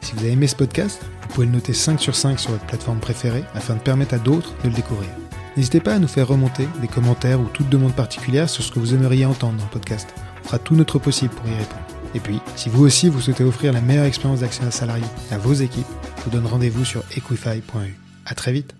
[0.00, 1.02] Si vous avez aimé ce podcast,
[1.34, 4.54] pouvez le noter 5 sur 5 sur votre plateforme préférée afin de permettre à d'autres
[4.62, 5.10] de le découvrir.
[5.56, 8.78] N'hésitez pas à nous faire remonter des commentaires ou toute demande particulière sur ce que
[8.78, 10.14] vous aimeriez entendre dans le podcast.
[10.42, 11.82] On fera tout notre possible pour y répondre.
[12.14, 15.38] Et puis, si vous aussi vous souhaitez offrir la meilleure expérience d'accès à salarié à
[15.38, 15.86] vos équipes,
[16.18, 17.94] je vous donne rendez-vous sur equify.eu.
[18.26, 18.74] À très vite